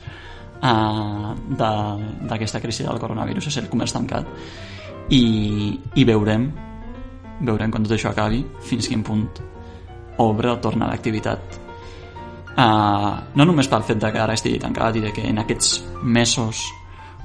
uh, 0.62 1.34
d'aquesta 1.58 2.62
crisi 2.62 2.86
del 2.86 3.02
coronavirus. 3.02 3.50
És 3.50 3.58
el 3.64 3.72
comerç 3.72 3.96
tancat. 3.98 4.30
I, 5.10 5.24
i 5.98 6.06
veurem 6.06 6.48
veurem 7.42 7.72
quan 7.72 7.84
tot 7.84 7.96
això 7.96 8.12
acabi 8.12 8.40
fins 8.64 8.88
quin 8.88 9.04
punt 9.04 9.28
obre 10.24 10.52
o 10.54 10.60
torna 10.64 10.88
l'activitat. 10.88 11.60
Uh, 12.56 13.12
no 13.36 13.44
només 13.44 13.68
pel 13.68 13.84
fet 13.84 14.00
de 14.00 14.12
que 14.14 14.22
ara 14.22 14.38
estigui 14.38 14.62
tancat 14.64 14.96
i 14.96 15.04
de 15.04 15.12
que 15.12 15.26
en 15.28 15.42
aquests 15.42 15.82
mesos 16.04 16.62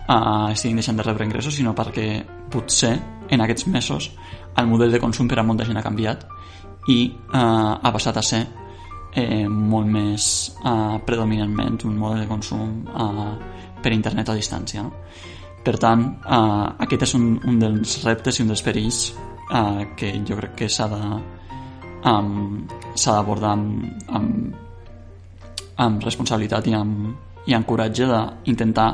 uh, 0.08 0.50
estiguin 0.50 0.80
deixant 0.80 0.98
de 0.98 1.06
rebre 1.06 1.28
ingressos 1.28 1.54
sinó 1.54 1.70
perquè 1.78 2.24
potser 2.50 2.96
en 3.30 3.44
aquests 3.44 3.68
mesos 3.70 4.08
el 4.58 4.66
model 4.66 4.90
de 4.90 4.98
consum 4.98 5.28
per 5.30 5.38
a 5.38 5.44
molta 5.46 5.68
gent 5.68 5.78
ha 5.78 5.86
canviat 5.86 6.26
i 6.90 6.98
uh, 7.30 7.78
ha 7.78 7.92
passat 7.94 8.18
a 8.18 8.24
ser 8.26 8.42
eh, 9.14 9.48
molt 9.48 9.88
més 9.90 10.24
eh, 10.64 10.98
predominantment 11.06 11.80
un 11.88 11.98
model 11.98 12.24
de 12.24 12.30
consum 12.30 12.80
eh, 12.86 13.32
per 13.80 13.92
internet 13.96 14.30
a 14.30 14.38
distància 14.38 14.84
no? 14.84 14.92
per 15.64 15.76
tant 15.78 16.06
eh, 16.20 16.84
aquest 16.86 17.08
és 17.08 17.16
un, 17.18 17.34
un 17.48 17.58
dels 17.60 18.00
reptes 18.04 18.38
i 18.38 18.46
un 18.46 18.54
dels 18.54 18.64
perills 18.64 19.02
eh, 19.10 19.84
que 19.96 20.14
jo 20.26 20.38
crec 20.40 20.56
que 20.62 20.68
s'ha 20.70 20.88
de 20.90 21.02
um, 22.04 22.66
s'ha 22.94 23.16
d'abordar 23.18 23.54
amb, 23.56 23.84
amb, 24.08 24.54
amb 25.84 26.04
responsabilitat 26.04 26.68
i 26.70 26.74
amb, 26.76 27.10
i 27.48 27.56
amb 27.56 27.66
coratge 27.66 28.06
d'intentar 28.08 28.88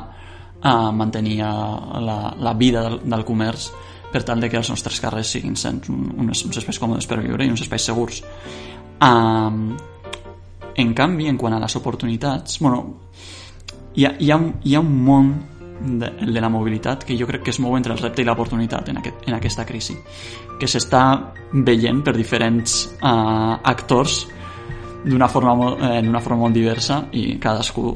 uh, 0.63 0.93
mantenir 0.95 1.41
uh, 1.45 1.99
la, 2.03 2.19
la 2.39 2.55
vida 2.55 2.83
del, 2.87 3.01
del 3.05 3.25
comerç 3.27 3.71
per 4.13 4.23
tal 4.25 4.41
de 4.41 4.51
que 4.51 4.59
els 4.61 4.71
nostres 4.71 5.01
carrers 5.03 5.35
siguin 5.35 5.57
uns, 5.57 6.45
uns 6.47 6.57
espais 6.57 6.79
còmodes 6.79 7.09
per 7.11 7.21
viure 7.23 7.45
i 7.45 7.51
uns 7.53 7.65
espais 7.67 7.87
segurs 7.91 8.23
um, 9.03 9.77
en 10.77 10.95
canvi, 10.95 11.29
en 11.29 11.39
quant 11.41 11.57
a 11.57 11.61
les 11.61 11.77
oportunitats, 11.77 12.61
bueno, 12.61 12.83
hi 13.97 14.05
ha, 14.05 14.15
hi 14.21 14.31
ha, 14.31 14.41
hi 14.63 14.75
ha 14.77 14.81
un 14.81 14.97
món 15.05 15.35
de, 15.81 16.11
de 16.21 16.41
la 16.41 16.49
mobilitat 16.49 17.05
que 17.05 17.17
jo 17.19 17.27
crec 17.29 17.45
que 17.45 17.53
es 17.53 17.61
mou 17.61 17.77
entre 17.77 17.95
el 17.95 18.01
repte 18.01 18.23
i 18.23 18.27
l'oportunitat 18.29 18.89
en, 18.93 19.01
aquest, 19.01 19.27
en 19.29 19.37
aquesta 19.37 19.65
crisi, 19.69 19.97
que 20.61 20.69
s'està 20.69 21.03
veient 21.53 22.03
per 22.05 22.17
diferents 22.17 22.79
uh, 23.01 23.57
actors 23.63 24.25
d'una 25.07 25.29
forma, 25.29 25.77
eh, 25.77 26.01
d'una 26.03 26.21
forma 26.21 26.41
molt 26.47 26.57
diversa 26.57 27.05
i 27.15 27.37
cadascú 27.39 27.93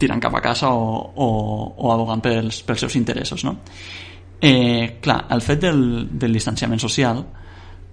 tirant 0.00 0.22
cap 0.22 0.38
a 0.38 0.40
casa 0.40 0.70
o, 0.72 0.94
o, 1.14 1.26
o 1.76 1.90
abogant 1.92 2.22
pels, 2.24 2.62
pels 2.64 2.86
seus 2.86 2.96
interessos 2.96 3.44
no? 3.44 3.58
eh, 4.40 4.96
clar, 5.02 5.26
el 5.34 5.42
fet 5.44 5.66
del, 5.66 5.82
del 6.08 6.32
distanciament 6.32 6.80
social 6.80 7.20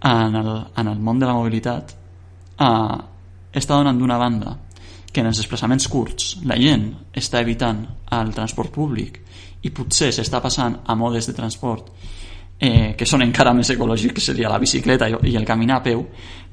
en 0.06 0.40
el, 0.40 0.52
en 0.78 0.88
el 0.88 1.02
món 1.04 1.20
de 1.20 1.28
la 1.28 1.36
mobilitat 1.36 1.92
eh, 2.56 2.98
està 3.56 3.78
donant 3.78 3.98
d'una 3.98 4.20
banda 4.20 4.56
que 5.12 5.24
en 5.24 5.30
els 5.30 5.40
desplaçaments 5.40 5.88
curts 5.88 6.36
la 6.50 6.58
gent 6.60 6.90
està 7.16 7.40
evitant 7.44 7.86
el 8.18 8.34
transport 8.36 8.74
públic 8.76 9.22
i 9.64 9.72
potser 9.72 10.12
s'està 10.14 10.42
passant 10.44 10.82
a 10.86 10.96
modes 11.00 11.30
de 11.30 11.36
transport 11.38 11.90
eh, 12.60 12.94
que 12.98 13.08
són 13.08 13.24
encara 13.24 13.54
més 13.56 13.72
ecològics 13.72 14.18
que 14.18 14.24
seria 14.24 14.52
la 14.52 14.60
bicicleta 14.60 15.08
i, 15.10 15.36
el 15.36 15.48
caminar 15.48 15.80
a 15.80 15.86
peu 15.88 16.04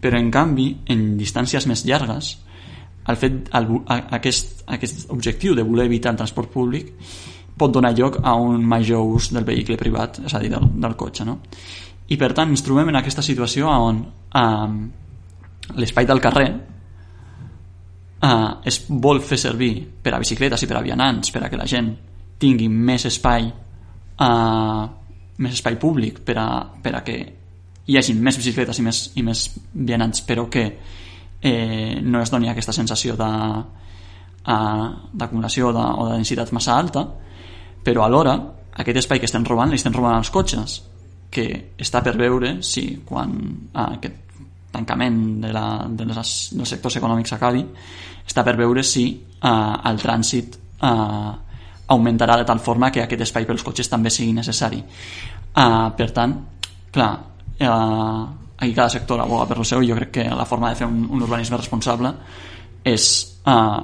però 0.01 0.19
en 0.19 0.31
canvi 0.31 0.69
en 0.95 1.13
distàncies 1.19 1.67
més 1.67 1.85
llargues 1.89 2.37
el 3.11 3.19
fet, 3.19 3.49
el, 3.59 3.69
aquest, 3.91 4.63
aquest 4.71 5.09
objectiu 5.11 5.57
de 5.59 5.67
voler 5.67 5.89
evitar 5.91 6.13
el 6.15 6.21
transport 6.23 6.53
públic 6.55 6.93
pot 7.59 7.73
donar 7.75 7.93
lloc 7.99 8.21
a 8.23 8.35
un 8.39 8.65
major 8.65 9.03
ús 9.05 9.31
del 9.35 9.45
vehicle 9.45 9.77
privat, 9.77 10.23
és 10.25 10.35
a 10.35 10.41
dir, 10.41 10.51
del, 10.53 10.71
del 10.81 10.97
cotxe. 10.97 11.27
No? 11.29 11.39
I 12.09 12.17
per 12.19 12.33
tant 12.37 12.53
ens 12.53 12.65
trobem 12.65 12.91
en 12.93 12.99
aquesta 12.99 13.25
situació 13.25 13.71
on 13.71 14.03
eh, 14.03 14.71
l'espai 15.79 16.09
del 16.09 16.23
carrer 16.23 16.49
eh, 18.23 18.51
es 18.65 18.83
vol 18.89 19.21
fer 19.21 19.39
servir 19.39 19.75
per 20.03 20.15
a 20.15 20.23
bicicletes 20.23 20.63
i 20.63 20.71
per 20.71 20.79
a 20.79 20.85
vianants, 20.85 21.31
per 21.35 21.45
a 21.45 21.51
que 21.51 21.61
la 21.61 21.69
gent 21.69 21.93
tingui 22.43 22.69
més 22.69 23.07
espai 23.11 23.47
eh, 23.47 24.83
més 25.43 25.55
espai 25.57 25.79
públic 25.81 26.23
per 26.27 26.37
a, 26.39 26.49
per 26.83 26.95
a 26.97 27.03
que 27.07 27.17
hi 27.87 27.99
hagi 27.99 28.15
més 28.15 28.39
bicicletes 28.39 28.79
i 28.79 28.85
més, 28.87 29.05
i 29.19 29.25
més 29.27 29.47
vianants 29.73 30.23
però 30.27 30.47
que 30.51 30.65
eh, 31.43 32.01
no 32.03 32.23
es 32.23 32.31
doni 32.31 32.51
aquesta 32.51 32.75
sensació 32.75 33.17
de 33.19 33.31
uh, 34.47 34.89
d'acumulació 35.13 35.73
de, 35.75 35.83
o 35.83 36.07
de 36.07 36.19
densitat 36.21 36.53
massa 36.55 36.77
alta 36.79 37.05
però 37.83 38.05
alhora 38.05 38.37
aquest 38.83 39.03
espai 39.03 39.19
que 39.19 39.27
estem 39.27 39.45
robant 39.49 39.73
l'estem 39.73 39.95
robant 39.95 40.21
als 40.21 40.31
cotxes 40.31 40.79
que 41.33 41.47
està 41.81 42.03
per 42.05 42.15
veure 42.21 42.61
si 42.63 42.85
quan 43.09 43.35
aquest 43.73 44.21
tancament 44.73 45.19
de 45.43 45.53
la, 45.53 45.67
de 45.89 46.07
les, 46.09 46.35
dels 46.57 46.75
sectors 46.75 46.97
econòmics 47.01 47.35
acabi 47.37 47.63
està 48.27 48.45
per 48.47 48.57
veure 48.59 48.85
si 48.87 49.07
eh, 49.13 49.89
el 49.91 50.01
trànsit 50.01 50.59
eh, 50.59 51.33
augmentarà 51.93 52.39
de 52.41 52.47
tal 52.49 52.63
forma 52.65 52.91
que 52.91 53.03
aquest 53.05 53.27
espai 53.29 53.47
pels 53.49 53.65
cotxes 53.67 53.91
també 53.91 54.11
sigui 54.11 54.33
necessari. 54.37 54.81
Eh, 54.83 55.89
per 55.97 56.09
tant, 56.17 56.37
clar, 56.95 57.13
eh, 57.59 58.23
aquí 58.63 58.73
cada 58.75 58.89
sector 58.89 59.21
aboga 59.21 59.47
per 59.51 59.59
lo 59.59 59.67
seu 59.67 59.83
i 59.83 59.91
jo 59.91 59.99
crec 59.99 60.13
que 60.21 60.29
la 60.31 60.47
forma 60.47 60.71
de 60.71 60.79
fer 60.79 60.87
un, 60.87 61.05
un 61.11 61.23
urbanisme 61.23 61.59
responsable 61.59 62.15
és 62.85 63.09
eh, 63.47 63.81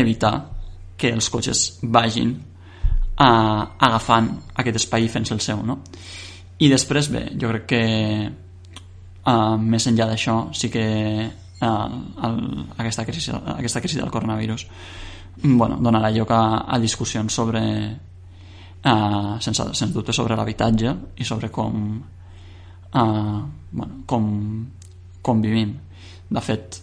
evitar 0.00 0.34
que 0.96 1.10
els 1.10 1.28
cotxes 1.30 1.80
vagin 1.82 2.32
eh, 2.32 3.62
agafant 3.88 4.30
aquest 4.62 4.84
espai 4.84 5.08
fent 5.10 5.28
el 5.34 5.42
seu, 5.42 5.62
no? 5.66 5.80
I 6.62 6.68
després, 6.70 7.08
bé, 7.10 7.24
jo 7.34 7.50
crec 7.50 7.66
que 7.66 7.82
eh, 9.26 9.56
més 9.58 9.86
enllà 9.90 10.08
d'això 10.10 10.36
sí 10.56 10.70
que 10.72 10.84
eh, 11.26 11.68
el, 12.28 12.38
aquesta, 12.76 13.04
crisi, 13.04 13.32
aquesta 13.32 13.80
crisi 13.80 14.00
del 14.00 14.10
coronavirus 14.10 14.66
bueno, 15.42 15.78
donarà 15.80 16.10
lloc 16.10 16.30
a, 16.30 16.42
a 16.68 16.78
discussions 16.78 17.32
sobre 17.32 17.62
eh, 18.82 19.34
sense, 19.38 19.68
sense 19.72 19.92
dubte 19.92 20.12
sobre 20.12 20.36
l'habitatge 20.36 20.96
i 21.16 21.24
sobre 21.24 21.50
com 21.50 22.02
eh, 22.92 23.40
bueno, 23.70 24.02
com, 24.06 24.66
com 25.22 25.40
vivim. 25.40 25.76
De 26.28 26.40
fet 26.40 26.80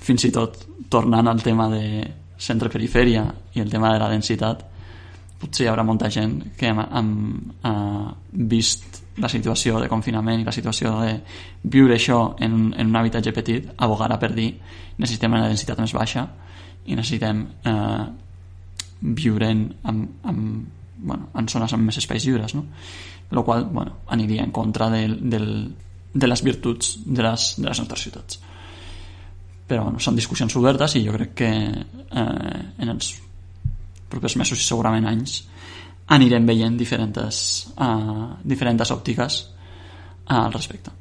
fins 0.00 0.24
i 0.24 0.32
tot 0.32 0.58
tornant 0.90 1.28
al 1.28 1.42
tema 1.44 1.68
de 1.72 1.84
centre-perifèria 2.40 3.24
i 3.54 3.60
el 3.60 3.70
tema 3.70 3.92
de 3.92 4.00
la 4.00 4.08
densitat 4.08 4.64
potser 5.40 5.64
hi 5.64 5.68
haurà 5.70 5.84
molta 5.84 6.08
gent 6.12 6.38
que 6.56 6.68
hem, 6.68 6.80
hem 6.80 7.10
vist 8.48 9.00
la 9.20 9.28
situació 9.28 9.80
de 9.80 9.88
confinament 9.88 10.40
i 10.40 10.46
la 10.46 10.54
situació 10.54 10.94
de 11.02 11.14
viure 11.72 11.96
això 11.96 12.20
en, 12.40 12.72
en 12.76 12.90
un 12.90 12.96
habitatge 12.96 13.32
petit 13.36 13.68
abogarà 13.76 14.18
per 14.20 14.32
dir 14.34 14.50
necessitem 14.98 15.36
una 15.36 15.48
densitat 15.48 15.80
més 15.80 15.94
baixa 15.96 16.26
i 16.86 16.96
necessitem 16.96 17.44
eh, 17.70 18.04
viure 19.00 19.48
en, 19.48 19.64
en, 19.88 20.02
en, 20.28 20.42
bueno, 20.98 21.30
en 21.36 21.48
zones 21.48 21.72
amb 21.76 21.88
més 21.88 22.00
espais 22.00 22.26
lliures 22.26 22.54
no? 22.56 22.66
el 23.30 23.42
qual 23.44 23.64
bueno, 23.70 24.00
aniria 24.08 24.44
en 24.44 24.50
contra 24.50 24.90
del, 24.90 25.18
del, 25.30 25.50
de 26.12 26.26
les 26.26 26.44
virtuts 26.44 26.98
de 27.06 27.22
les, 27.22 27.54
de 27.60 27.68
les 27.68 27.82
nostres 27.82 28.06
ciutats 28.08 28.40
però 29.70 29.86
bueno, 29.86 30.00
són 30.02 30.18
discussions 30.18 30.56
obertes 30.58 30.96
i 30.98 31.04
jo 31.06 31.14
crec 31.14 31.36
que 31.42 31.50
eh, 31.50 32.60
en 32.82 32.88
els 32.96 33.14
propers 34.10 34.34
mesos 34.40 34.58
i 34.58 34.66
segurament 34.66 35.06
anys 35.06 35.44
anirem 36.10 36.46
veient 36.46 36.78
diferents, 36.78 37.50
uh, 37.78 38.34
diferents 38.42 38.90
òptiques 38.90 39.42
uh, 39.46 40.40
al 40.40 40.52
respecte. 40.52 40.92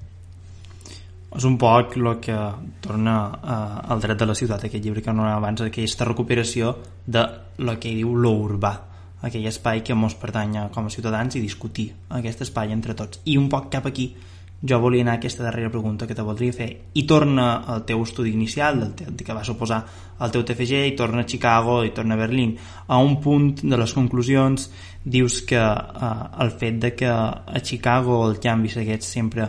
És 1.30 1.46
un 1.46 1.60
poc 1.62 1.96
el 1.98 2.16
que 2.22 2.38
torna 2.82 3.16
uh, 3.30 3.92
al 3.94 4.02
dret 4.02 4.18
de 4.18 4.26
la 4.26 4.36
ciutat, 4.38 4.66
aquest 4.66 4.84
llibre 4.84 5.04
que 5.06 5.12
anàvem 5.12 5.36
abans, 5.36 5.62
aquesta 5.62 6.08
recuperació 6.10 6.76
de 7.06 7.26
lo 7.62 7.78
que 7.78 7.94
diu 7.94 8.16
lo 8.18 8.34
aquell 9.22 9.46
espai 9.50 9.84
que 9.84 9.94
mos 9.94 10.16
pertany 10.16 10.58
com 10.74 10.88
a 10.88 10.94
ciutadans 10.94 11.36
i 11.36 11.44
discutir 11.44 11.90
aquest 12.10 12.42
espai 12.48 12.72
entre 12.72 12.96
tots. 12.96 13.22
I 13.26 13.38
un 13.38 13.50
poc 13.52 13.70
cap 13.74 13.86
aquí 13.86 14.14
jo 14.62 14.80
volia 14.80 15.02
anar 15.06 15.14
a 15.14 15.20
aquesta 15.22 15.44
darrera 15.44 15.72
pregunta 15.72 16.08
que 16.08 16.16
te 16.16 16.26
voldria 16.26 16.54
fer. 16.54 16.70
I 16.94 17.06
torna 17.08 17.64
al 17.64 17.86
teu 17.88 18.04
estudi 18.04 18.34
inicial 18.36 18.80
del 18.80 19.16
que 19.16 19.36
va 19.36 19.44
suposar 19.48 19.80
el 20.20 20.34
teu 20.34 20.44
TFG 20.44 20.84
i 20.90 20.96
torna 21.00 21.24
a 21.24 21.28
Chicago 21.28 21.80
i 21.88 21.94
torna 21.96 22.18
a 22.18 22.20
Berlín. 22.20 22.58
A 22.88 23.00
un 23.00 23.20
punt 23.24 23.64
de 23.64 23.78
les 23.80 23.94
conclusions 23.96 24.70
dius 25.04 25.42
que 25.48 25.60
eh, 25.60 26.12
el 26.44 26.52
fet 26.52 26.80
de 26.84 26.94
que 26.96 27.08
a 27.08 27.64
Chicago 27.64 28.26
el 28.28 28.40
canvi 28.44 28.70
s'hagués 28.74 29.08
sempre 29.08 29.48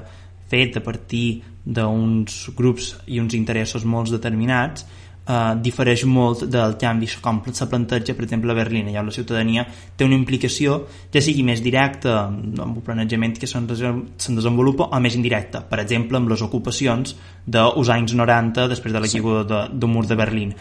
fet 0.51 0.79
a 0.79 0.85
partir 0.85 1.43
d'uns 1.65 2.51
grups 2.57 2.95
i 3.07 3.21
uns 3.21 3.35
interessos 3.35 3.85
molt 3.85 4.11
determinats 4.11 4.87
eh, 5.31 5.55
difereix 5.63 6.05
molt 6.11 6.45
del 6.51 6.77
canvi 6.81 7.09
com 7.23 7.41
se 7.53 7.67
planteja, 7.71 8.15
per 8.17 8.27
exemple, 8.27 8.53
a 8.53 8.59
Berlín. 8.59 8.91
Allà 8.91 9.05
la 9.07 9.15
ciutadania 9.15 9.67
té 9.97 10.07
una 10.09 10.19
implicació, 10.19 10.81
ja 11.13 11.23
sigui 11.25 11.45
més 11.47 11.63
directa 11.63 12.17
amb 12.27 12.59
el 12.67 12.83
planejament 12.87 13.39
que 13.39 13.49
se'n 13.51 13.69
desenvolupa 13.69 14.91
o 14.91 15.01
més 15.01 15.17
indirecta, 15.19 15.63
per 15.63 15.81
exemple, 15.85 16.19
amb 16.19 16.33
les 16.33 16.43
ocupacions 16.47 17.15
dels 17.47 17.95
anys 17.95 18.17
90 18.19 18.69
després 18.73 18.95
de 18.95 19.01
la 19.01 19.11
caiguda 19.11 19.45
sí. 19.45 19.53
de, 19.53 19.63
del 19.79 19.95
mur 19.95 20.07
de 20.07 20.19
Berlín. 20.19 20.55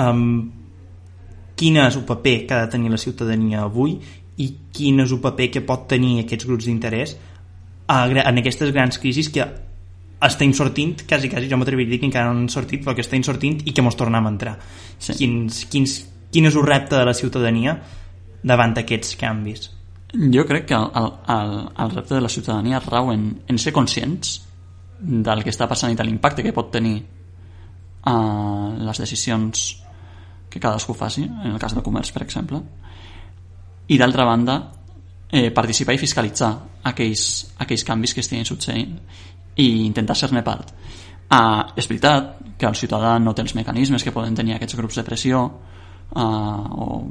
Um, 0.00 0.24
quin 1.60 1.76
és 1.76 1.96
el 1.98 2.06
paper 2.08 2.36
que 2.46 2.56
ha 2.56 2.64
de 2.64 2.72
tenir 2.72 2.92
la 2.92 3.00
ciutadania 3.00 3.66
avui 3.66 3.98
i 4.40 4.46
quin 4.72 5.02
és 5.02 5.10
el 5.12 5.20
paper 5.20 5.50
que 5.56 5.66
pot 5.66 5.84
tenir 5.90 6.22
aquests 6.22 6.48
grups 6.48 6.68
d'interès 6.68 7.18
en 7.90 8.38
aquestes 8.40 8.70
grans 8.72 9.00
crisis 9.02 9.28
que 9.34 9.44
estem 10.26 10.52
sortint, 10.52 11.02
quasi, 11.08 11.30
quasi, 11.32 11.48
jo 11.48 11.56
m'atreviria 11.56 11.88
a 11.88 11.94
dir 11.94 12.00
que 12.02 12.08
encara 12.10 12.32
no 12.32 12.42
han 12.42 12.48
sortit, 12.52 12.82
però 12.84 12.94
que 12.94 13.04
estem 13.04 13.24
sortint 13.24 13.62
i 13.64 13.72
que 13.72 13.84
mos 13.84 13.96
tornem 13.96 14.26
a 14.26 14.32
entrar. 14.32 14.56
Sí. 14.98 15.16
Quins, 15.16 15.64
quins, 15.72 15.96
quin 16.32 16.48
és 16.50 16.56
el 16.56 16.66
repte 16.66 16.98
de 16.98 17.06
la 17.08 17.16
ciutadania 17.16 17.76
davant 18.42 18.74
d'aquests 18.76 19.16
canvis? 19.20 19.70
Jo 20.10 20.44
crec 20.44 20.66
que 20.68 20.76
el, 20.76 21.10
el, 21.30 21.54
el 21.84 21.94
repte 21.94 22.16
de 22.16 22.20
la 22.20 22.28
ciutadania 22.28 22.82
rau 22.84 23.12
en, 23.14 23.30
en 23.46 23.58
ser 23.62 23.72
conscients 23.72 24.40
del 25.00 25.44
que 25.44 25.52
està 25.54 25.68
passant 25.70 25.92
i 25.92 25.96
de 25.96 26.04
l'impacte 26.04 26.44
que 26.44 26.52
pot 26.52 26.68
tenir 26.74 26.98
uh, 27.00 28.74
les 28.76 29.00
decisions 29.00 29.70
que 30.50 30.60
cadascú 30.60 30.92
faci, 30.98 31.24
en 31.24 31.54
el 31.54 31.60
cas 31.62 31.76
del 31.76 31.84
comerç, 31.86 32.10
per 32.12 32.24
exemple, 32.26 32.58
i 33.88 33.96
d'altra 33.98 34.26
banda, 34.26 34.56
eh, 35.30 35.48
participar 35.54 35.94
i 35.94 36.00
fiscalitzar 36.02 36.50
aquells, 36.90 37.54
aquells 37.62 37.84
canvis 37.86 38.14
que 38.14 38.24
estiguin 38.24 38.48
succeint 38.48 38.98
i 39.56 39.86
intentar 39.86 40.16
ser-ne 40.16 40.42
part. 40.46 40.74
Uh, 41.30 41.62
és 41.78 41.86
veritat 41.86 42.36
que 42.58 42.66
el 42.66 42.76
ciutadà 42.76 43.16
no 43.22 43.34
té 43.34 43.42
els 43.42 43.54
mecanismes 43.54 44.02
que 44.02 44.12
poden 44.12 44.34
tenir 44.34 44.56
aquests 44.56 44.76
grups 44.78 44.98
de 44.98 45.04
pressió 45.06 45.42
uh, 45.46 46.20
o 46.20 47.02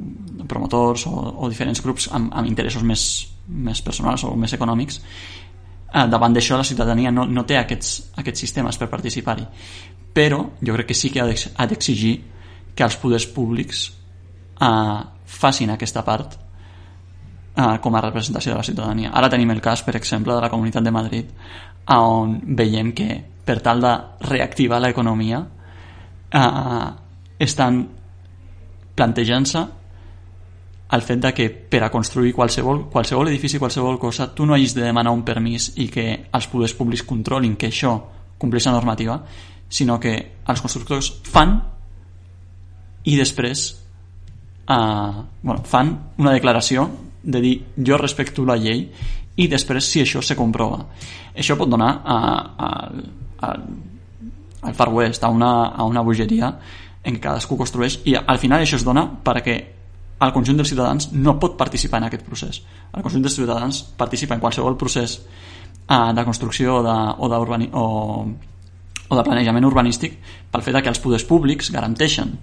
promotors 0.48 1.06
o, 1.08 1.14
o 1.40 1.48
diferents 1.48 1.80
grups 1.82 2.10
amb, 2.12 2.28
amb 2.36 2.50
interessos 2.50 2.84
més, 2.84 3.04
més 3.48 3.80
personals 3.82 4.26
o 4.28 4.34
més 4.36 4.52
econòmics 4.52 5.00
uh, 5.00 6.04
davant 6.12 6.36
d'això 6.36 6.58
la 6.60 6.68
ciutadania 6.68 7.10
no, 7.10 7.24
no 7.24 7.46
té 7.48 7.56
aquests, 7.56 8.12
aquests 8.20 8.44
sistemes 8.44 8.76
per 8.76 8.90
participar-hi 8.92 9.48
però 10.12 10.42
jo 10.60 10.76
crec 10.76 10.90
que 10.90 10.98
sí 10.98 11.10
que 11.14 11.22
ha 11.22 11.66
d'exigir 11.70 12.14
que 12.74 12.84
els 12.84 12.96
poders 13.00 13.26
públics 13.30 13.86
uh, 14.60 15.00
facin 15.24 15.72
aquesta 15.74 16.04
part 16.06 16.36
uh, 17.56 17.76
com 17.82 17.94
a 17.94 18.02
representació 18.04 18.52
de 18.52 18.58
la 18.58 18.66
ciutadania. 18.66 19.12
Ara 19.14 19.30
tenim 19.30 19.50
el 19.54 19.60
cas, 19.62 19.82
per 19.86 19.96
exemple, 19.98 20.34
de 20.34 20.40
la 20.40 20.50
Comunitat 20.50 20.84
de 20.86 20.94
Madrid, 20.94 21.30
on 21.86 22.40
veiem 22.56 22.92
que 22.92 23.08
per 23.44 23.60
tal 23.64 23.80
de 23.80 23.92
reactivar 24.28 24.80
l'economia 24.80 25.40
eh, 26.30 26.88
estan 27.38 27.80
plantejant-se 28.94 29.66
el 30.90 31.02
fet 31.06 31.20
de 31.22 31.32
que 31.34 31.48
per 31.50 31.84
a 31.84 31.90
construir 31.90 32.32
qualsevol, 32.34 32.88
qualsevol 32.90 33.28
edifici, 33.30 33.58
qualsevol 33.58 33.98
cosa, 33.98 34.32
tu 34.34 34.46
no 34.46 34.54
hagis 34.54 34.74
de 34.74 34.82
demanar 34.82 35.12
un 35.14 35.22
permís 35.22 35.70
i 35.78 35.86
que 35.88 36.06
els 36.34 36.48
poders 36.50 36.74
públics 36.74 37.06
controlin 37.06 37.54
que 37.56 37.70
això 37.70 37.92
compleix 38.38 38.66
la 38.66 38.74
normativa, 38.74 39.20
sinó 39.68 40.00
que 40.00 40.14
els 40.46 40.60
constructors 40.60 41.12
fan 41.30 41.54
i 43.06 43.14
després 43.16 43.62
eh, 44.66 45.22
bueno, 45.42 45.62
fan 45.64 45.94
una 46.18 46.34
declaració 46.34 46.88
de 47.22 47.40
dir 47.40 47.54
jo 47.76 47.98
respecto 48.00 48.44
la 48.44 48.56
llei 48.56 48.88
i 49.40 49.48
després 49.48 49.88
si 49.88 50.02
això 50.04 50.22
se 50.22 50.36
comprova 50.38 50.84
això 51.34 51.56
pot 51.58 51.70
donar 51.70 51.90
a, 52.04 52.18
a, 52.66 52.70
a, 53.48 53.52
al 54.68 54.76
Far 54.76 54.90
West 54.92 55.24
a 55.24 55.32
una, 55.32 55.52
a 55.72 55.88
una 55.88 56.04
bogeria 56.04 56.52
en 57.00 57.16
què 57.16 57.22
cadascú 57.24 57.56
construeix 57.56 58.00
i 58.04 58.16
al 58.20 58.40
final 58.40 58.62
això 58.62 58.76
es 58.76 58.84
dona 58.84 59.06
perquè 59.24 59.58
el 60.20 60.32
conjunt 60.36 60.58
dels 60.60 60.68
ciutadans 60.68 61.08
no 61.16 61.38
pot 61.40 61.56
participar 61.56 62.02
en 62.02 62.10
aquest 62.10 62.26
procés. 62.26 62.60
El 62.92 63.02
conjunt 63.02 63.22
dels 63.24 63.36
ciutadans 63.38 63.80
participa 63.96 64.36
en 64.36 64.42
qualsevol 64.42 64.76
procés 64.76 65.16
uh, 65.20 66.12
de 66.12 66.24
construcció 66.26 66.82
de, 66.84 66.96
o, 67.16 67.28
o, 67.82 67.86
o 69.08 69.16
de 69.16 69.24
planejament 69.24 69.64
urbanístic 69.64 70.18
pel 70.52 70.64
fet 70.66 70.80
que 70.82 70.92
els 70.92 71.00
poders 71.00 71.24
públics 71.24 71.72
garanteixen 71.72 72.36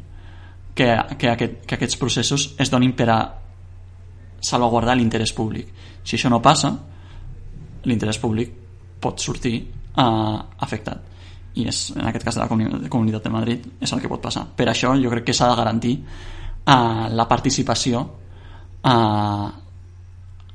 que, 0.74 0.90
que, 1.18 1.30
aquest, 1.30 1.62
que 1.66 1.78
aquests 1.78 2.02
processos 2.02 2.50
es 2.58 2.74
donin 2.74 2.96
per 2.98 3.10
a 3.14 3.20
salvaguardar 4.42 4.96
l'interès 4.98 5.34
públic. 5.34 5.70
Si 6.04 6.16
això 6.18 6.30
no 6.30 6.42
passa, 6.42 6.72
l'interès 7.88 8.20
públic 8.20 8.54
pot 9.02 9.22
sortir 9.22 9.60
uh, 9.62 10.40
afectat 10.66 11.16
i 11.58 11.66
és, 11.70 11.80
en 11.96 12.06
aquest 12.06 12.26
cas 12.26 12.38
de 12.38 12.44
la 12.44 12.90
Comunitat 12.90 13.24
de 13.24 13.34
Madrid 13.34 13.64
és 13.82 13.94
el 13.94 14.02
que 14.02 14.10
pot 14.12 14.22
passar. 14.22 14.46
Per 14.56 14.68
això 14.70 14.94
jo 15.00 15.12
crec 15.14 15.30
que 15.30 15.36
s'ha 15.38 15.50
de 15.50 15.58
garantir 15.58 15.96
uh, 15.98 17.08
la 17.10 17.26
participació 17.30 18.04
uh, 18.04 19.48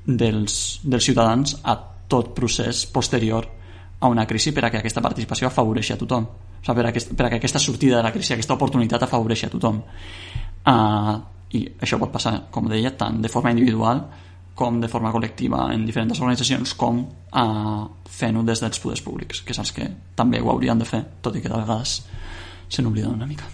dels, 0.06 0.60
dels 0.82 1.10
ciutadans 1.10 1.58
a 1.62 1.76
tot 2.12 2.32
procés 2.36 2.84
posterior 2.86 3.48
a 4.02 4.10
una 4.10 4.26
crisi 4.26 4.52
per 4.52 4.66
aquesta 4.68 5.02
participació 5.02 5.48
afavoreixi 5.48 5.94
a 5.94 5.98
tothom 5.98 6.26
o 6.26 6.64
sigui, 6.64 6.76
per, 6.78 6.86
a 6.86 6.90
aquest, 6.90 7.14
per 7.18 7.28
que 7.28 7.38
aquesta 7.40 7.58
sortida 7.58 7.96
de 7.96 8.02
la 8.06 8.12
crisi, 8.14 8.34
aquesta 8.34 8.54
oportunitat 8.54 9.02
afavoreixi 9.06 9.46
a 9.46 9.50
tothom 9.50 9.80
uh, 9.82 11.14
i 11.52 11.66
això 11.84 11.98
pot 12.00 12.12
passar, 12.12 12.48
com 12.50 12.68
deia, 12.70 12.94
tant 12.96 13.20
de 13.22 13.30
forma 13.32 13.52
individual 13.52 14.06
com 14.54 14.80
de 14.80 14.88
forma 14.88 15.12
col·lectiva 15.12 15.66
en 15.72 15.86
diferents 15.88 16.20
organitzacions 16.20 16.74
com 16.76 17.00
uh, 17.02 17.84
fent-ho 18.08 18.42
des 18.44 18.60
dels 18.60 18.80
poders 18.82 19.02
públics 19.04 19.40
que 19.46 19.56
els 19.56 19.72
que 19.72 19.88
també 20.16 20.40
ho 20.40 20.50
haurien 20.52 20.78
de 20.78 20.88
fer 20.88 21.02
tot 21.24 21.36
i 21.36 21.40
que 21.40 21.48
de 21.48 21.56
vegades 21.56 22.02
se 22.68 22.82
n'obliden 22.84 23.16
una 23.16 23.28
mica. 23.28 23.48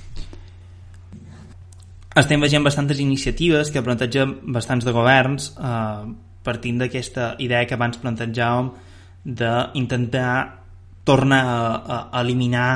Estem 2.19 2.43
veient 2.43 2.65
bastantes 2.67 2.99
iniciatives 2.99 3.71
que 3.71 3.83
plantegen 3.83 4.39
bastants 4.55 4.87
de 4.87 4.95
governs 4.95 5.53
eh, 5.55 6.09
partint 6.43 6.81
d'aquesta 6.83 7.35
idea 7.45 7.67
que 7.67 7.77
abans 7.79 8.01
plantejàvem 8.03 8.73
d'intentar 9.23 10.33
tornar 11.07 11.43
a, 11.47 11.99
a 12.11 12.23
eliminar 12.23 12.71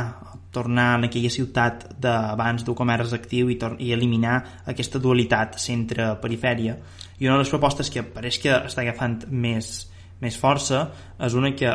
tornar 0.53 0.99
en 0.99 1.09
aquella 1.09 1.31
ciutat 1.33 1.87
d'abans 2.01 2.65
del 2.67 2.77
comerç 2.77 3.15
actiu 3.17 3.51
i, 3.51 3.57
i 3.81 3.93
eliminar 3.97 4.37
aquesta 4.69 5.01
dualitat 5.01 5.57
centre-perifèria. 5.61 6.77
I 7.19 7.29
una 7.29 7.39
de 7.39 7.45
les 7.45 7.53
propostes 7.53 7.91
que 7.91 8.05
pareix 8.05 8.39
que 8.43 8.53
està 8.53 8.85
agafant 8.85 9.23
més, 9.31 9.73
més 10.21 10.37
força 10.39 10.85
és 11.19 11.39
una 11.39 11.55
que 11.57 11.73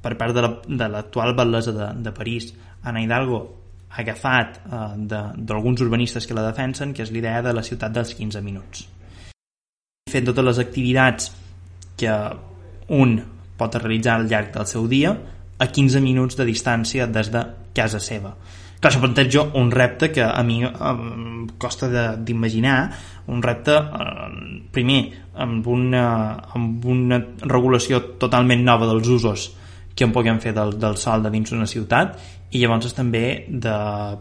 per 0.00 0.16
part 0.20 0.36
de 0.36 0.88
l'actual 0.88 1.32
la, 1.32 1.38
batlesa 1.42 1.72
de, 1.76 1.88
de 2.04 2.12
París, 2.16 2.52
Ana 2.84 3.02
Hidalgo 3.04 3.40
ha 3.90 4.00
agafat 4.04 4.60
eh, 4.60 4.78
d'alguns 5.36 5.82
urbanistes 5.84 6.26
que 6.26 6.36
la 6.36 6.46
defensen, 6.46 6.94
que 6.94 7.04
és 7.04 7.12
l'idea 7.12 7.42
de 7.44 7.52
la 7.56 7.64
ciutat 7.66 7.92
dels 7.92 8.14
15 8.16 8.42
minuts. 8.44 8.86
Fent 10.10 10.26
totes 10.26 10.46
les 10.46 10.60
activitats 10.62 11.30
que 12.00 12.14
un 12.96 13.18
pot 13.60 13.76
realitzar 13.76 14.16
al 14.16 14.28
llarg 14.30 14.54
del 14.54 14.66
seu 14.66 14.86
dia 14.88 15.12
a 15.60 15.66
15 15.68 16.00
minuts 16.00 16.38
de 16.38 16.46
distància 16.48 17.06
des 17.06 17.28
de 17.32 17.42
casa 17.74 18.00
seva. 18.00 18.34
Clar, 18.80 18.88
això 18.88 19.00
planteja 19.02 19.44
un 19.60 19.70
repte 19.70 20.08
que 20.08 20.24
a 20.24 20.42
mi 20.42 20.62
em 20.64 21.48
costa 21.60 22.16
d'imaginar, 22.16 22.78
un 23.28 23.42
repte, 23.44 23.76
eh, 23.76 24.60
primer, 24.72 25.00
amb 25.36 25.66
una, 25.68 26.04
amb 26.56 26.84
una 26.88 27.20
regulació 27.42 28.00
totalment 28.18 28.64
nova 28.64 28.88
dels 28.88 29.08
usos 29.08 29.50
que 29.94 30.06
en 30.06 30.14
puguem 30.14 30.40
fer 30.40 30.54
del, 30.56 30.78
del 30.80 30.96
sol 30.96 31.22
de 31.22 31.30
dins 31.34 31.52
d'una 31.52 31.68
ciutat 31.68 32.16
i 32.50 32.62
llavors 32.62 32.94
també 32.96 33.44
de 33.48 33.76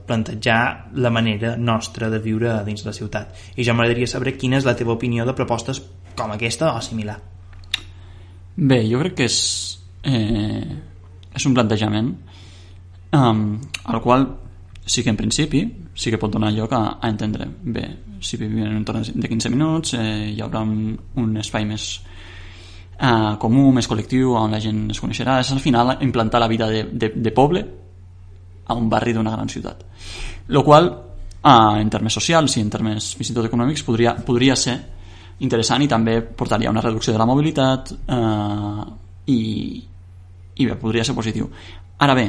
plantejar 0.06 0.92
la 1.02 1.10
manera 1.10 1.56
nostra 1.58 2.10
de 2.12 2.20
viure 2.20 2.60
dins 2.68 2.84
la 2.86 2.94
ciutat. 2.94 3.32
I 3.56 3.64
jo 3.64 3.74
m'agradaria 3.74 4.10
saber 4.12 4.36
quina 4.38 4.60
és 4.60 4.68
la 4.68 4.76
teva 4.78 4.94
opinió 4.94 5.26
de 5.26 5.34
propostes 5.38 5.82
com 6.20 6.36
aquesta 6.36 6.74
o 6.76 6.82
similar. 6.84 7.16
Bé, 8.60 8.84
jo 8.92 9.00
crec 9.00 9.16
que 9.16 9.30
és, 9.30 9.40
eh, 10.04 10.68
és 11.34 11.46
un 11.48 11.56
plantejament 11.56 12.12
um, 13.14 13.60
el 13.94 14.02
qual 14.02 14.28
sí 14.86 15.04
que 15.04 15.10
en 15.10 15.18
principi 15.18 15.62
sí 15.94 16.10
que 16.10 16.18
pot 16.18 16.32
donar 16.32 16.52
lloc 16.54 16.74
a, 16.74 16.98
a 17.02 17.10
entendre. 17.10 17.46
Bé, 17.62 17.84
si 18.22 18.38
vivim 18.38 18.64
en 18.64 18.72
un 18.72 18.78
entorn 18.82 19.04
de 19.04 19.28
15 19.30 19.50
minuts 19.50 19.94
eh, 19.94 20.32
hi 20.34 20.42
haurà 20.42 20.62
un, 20.66 20.96
un 21.22 21.38
espai 21.38 21.66
més 21.68 21.90
eh, 23.00 23.36
comú, 23.40 23.70
més 23.76 23.88
col·lectiu 23.88 24.34
on 24.40 24.56
la 24.56 24.62
gent 24.64 24.88
es 24.94 25.02
coneixerà, 25.04 25.40
és 25.44 25.52
al 25.54 25.62
final 25.64 25.98
implantar 26.02 26.42
la 26.42 26.50
vida 26.52 26.70
de, 26.72 26.86
de, 26.92 27.12
de 27.16 27.36
poble 27.36 27.66
a 28.66 28.78
un 28.78 28.90
barri 28.90 29.14
d'una 29.14 29.36
gran 29.36 29.50
ciutat. 29.50 29.86
El 30.48 30.64
qual 30.64 30.90
eh, 30.90 31.82
en 31.82 31.90
termes 31.90 32.14
socials 32.14 32.58
i 32.58 32.64
en 32.66 32.72
termes 32.74 33.14
fins 33.20 33.32
i 33.32 33.38
tot 33.38 33.50
econòmics 33.50 33.86
podria, 33.88 34.16
podria 34.26 34.56
ser 34.56 34.78
interessant 35.46 35.84
i 35.84 35.88
també 35.88 36.20
portaria 36.22 36.72
una 36.72 36.84
reducció 36.84 37.14
de 37.14 37.20
la 37.20 37.28
mobilitat 37.30 37.94
eh, 37.96 38.84
i, 39.32 39.42
i 40.56 40.66
bé, 40.66 40.76
podria 40.80 41.06
ser 41.06 41.16
positiu. 41.16 41.50
Ara 42.00 42.16
bé, 42.16 42.28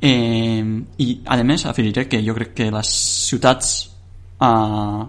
Eh, 0.00 0.64
I, 1.04 1.08
a 1.26 1.36
més, 1.44 1.66
afegiré 1.68 2.06
que 2.08 2.22
jo 2.24 2.34
crec 2.36 2.54
que 2.56 2.70
les 2.72 2.92
ciutats 3.28 3.74
eh, 4.40 5.02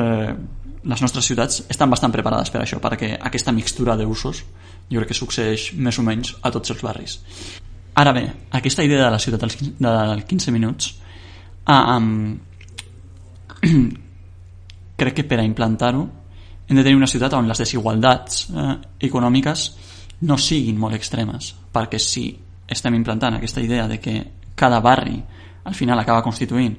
eh, 0.00 0.32
les 0.82 1.02
nostres 1.04 1.28
ciutats 1.30 1.62
estan 1.70 1.90
bastant 1.90 2.14
preparades 2.14 2.50
per 2.50 2.64
això, 2.64 2.80
perquè 2.82 3.14
aquesta 3.20 3.54
mixtura 3.54 3.94
d'usos 3.96 4.42
jo 4.90 4.98
crec 4.98 5.12
que 5.12 5.18
succeeix 5.18 5.70
més 5.78 5.98
o 5.98 6.02
menys 6.02 6.34
a 6.42 6.50
tots 6.50 6.74
els 6.74 6.82
barris. 6.82 7.20
Ara 7.94 8.12
bé, 8.16 8.24
aquesta 8.58 8.82
idea 8.82 9.04
de 9.04 9.12
la 9.14 9.20
ciutat 9.20 9.46
dels 9.46 10.26
15 10.26 10.50
minuts 10.50 10.96
Ah, 11.64 11.96
um, 11.96 12.38
crec 14.96 15.14
que 15.14 15.24
per 15.24 15.38
a 15.38 15.44
implantar-ho 15.46 16.02
hem 16.66 16.76
de 16.76 16.82
tenir 16.82 16.96
una 16.96 17.06
ciutat 17.06 17.34
on 17.38 17.46
les 17.46 17.58
desigualtats 17.62 18.48
eh, 18.50 18.74
econòmiques 19.06 19.66
no 20.26 20.38
siguin 20.38 20.78
molt 20.78 20.94
extremes, 20.96 21.52
perquè 21.74 21.98
si 22.02 22.24
estem 22.72 22.94
implantant 22.98 23.38
aquesta 23.38 23.62
idea 23.62 23.86
de 23.88 23.98
que 24.00 24.16
cada 24.54 24.80
barri 24.80 25.22
al 25.64 25.74
final 25.74 25.98
acaba 25.98 26.22
constituint 26.22 26.76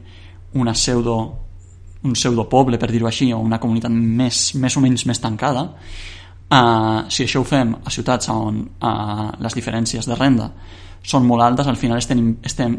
una 0.54 0.74
pseudo, 0.74 1.40
un 2.04 2.16
pseudo 2.16 2.48
poble, 2.50 2.78
per 2.78 2.92
dir-ho 2.92 3.08
així, 3.08 3.32
o 3.34 3.40
una 3.40 3.60
comunitat 3.60 3.92
més, 3.92 4.54
més 4.56 4.78
o 4.78 4.84
menys 4.84 5.06
més 5.10 5.22
tancada, 5.24 5.64
eh, 6.50 7.00
si 7.10 7.26
això 7.26 7.42
ho 7.42 7.48
fem 7.48 7.74
a 7.84 7.94
ciutats 7.94 8.30
on 8.30 8.60
eh, 8.64 9.30
les 9.40 9.56
diferències 9.58 10.10
de 10.10 10.18
renda 10.20 10.52
són 11.04 11.26
molt 11.28 11.44
altes, 11.44 11.68
al 11.68 11.80
final 11.80 12.00
estem, 12.00 12.38
estem 12.44 12.78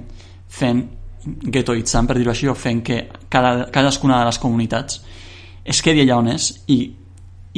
fent 0.48 0.85
guetoitzant, 1.24 2.07
per 2.07 2.18
dir-ho 2.18 2.33
així, 2.33 2.48
o 2.48 2.55
fent 2.55 2.83
que 2.85 3.00
cada, 3.33 3.70
cadascuna 3.72 4.20
de 4.20 4.29
les 4.29 4.38
comunitats 4.38 5.00
es 5.64 5.81
quedi 5.83 6.05
allà 6.05 6.20
on 6.20 6.31
és 6.35 6.50
i 6.72 6.79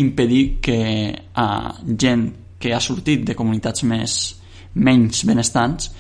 impedir 0.03 0.59
que 0.63 0.81
uh, 1.11 1.71
gent 1.99 2.27
que 2.59 2.73
ha 2.75 2.81
sortit 2.81 3.25
de 3.27 3.35
comunitats 3.35 3.83
més 3.89 4.17
menys 4.77 5.25
benestants 5.27 5.91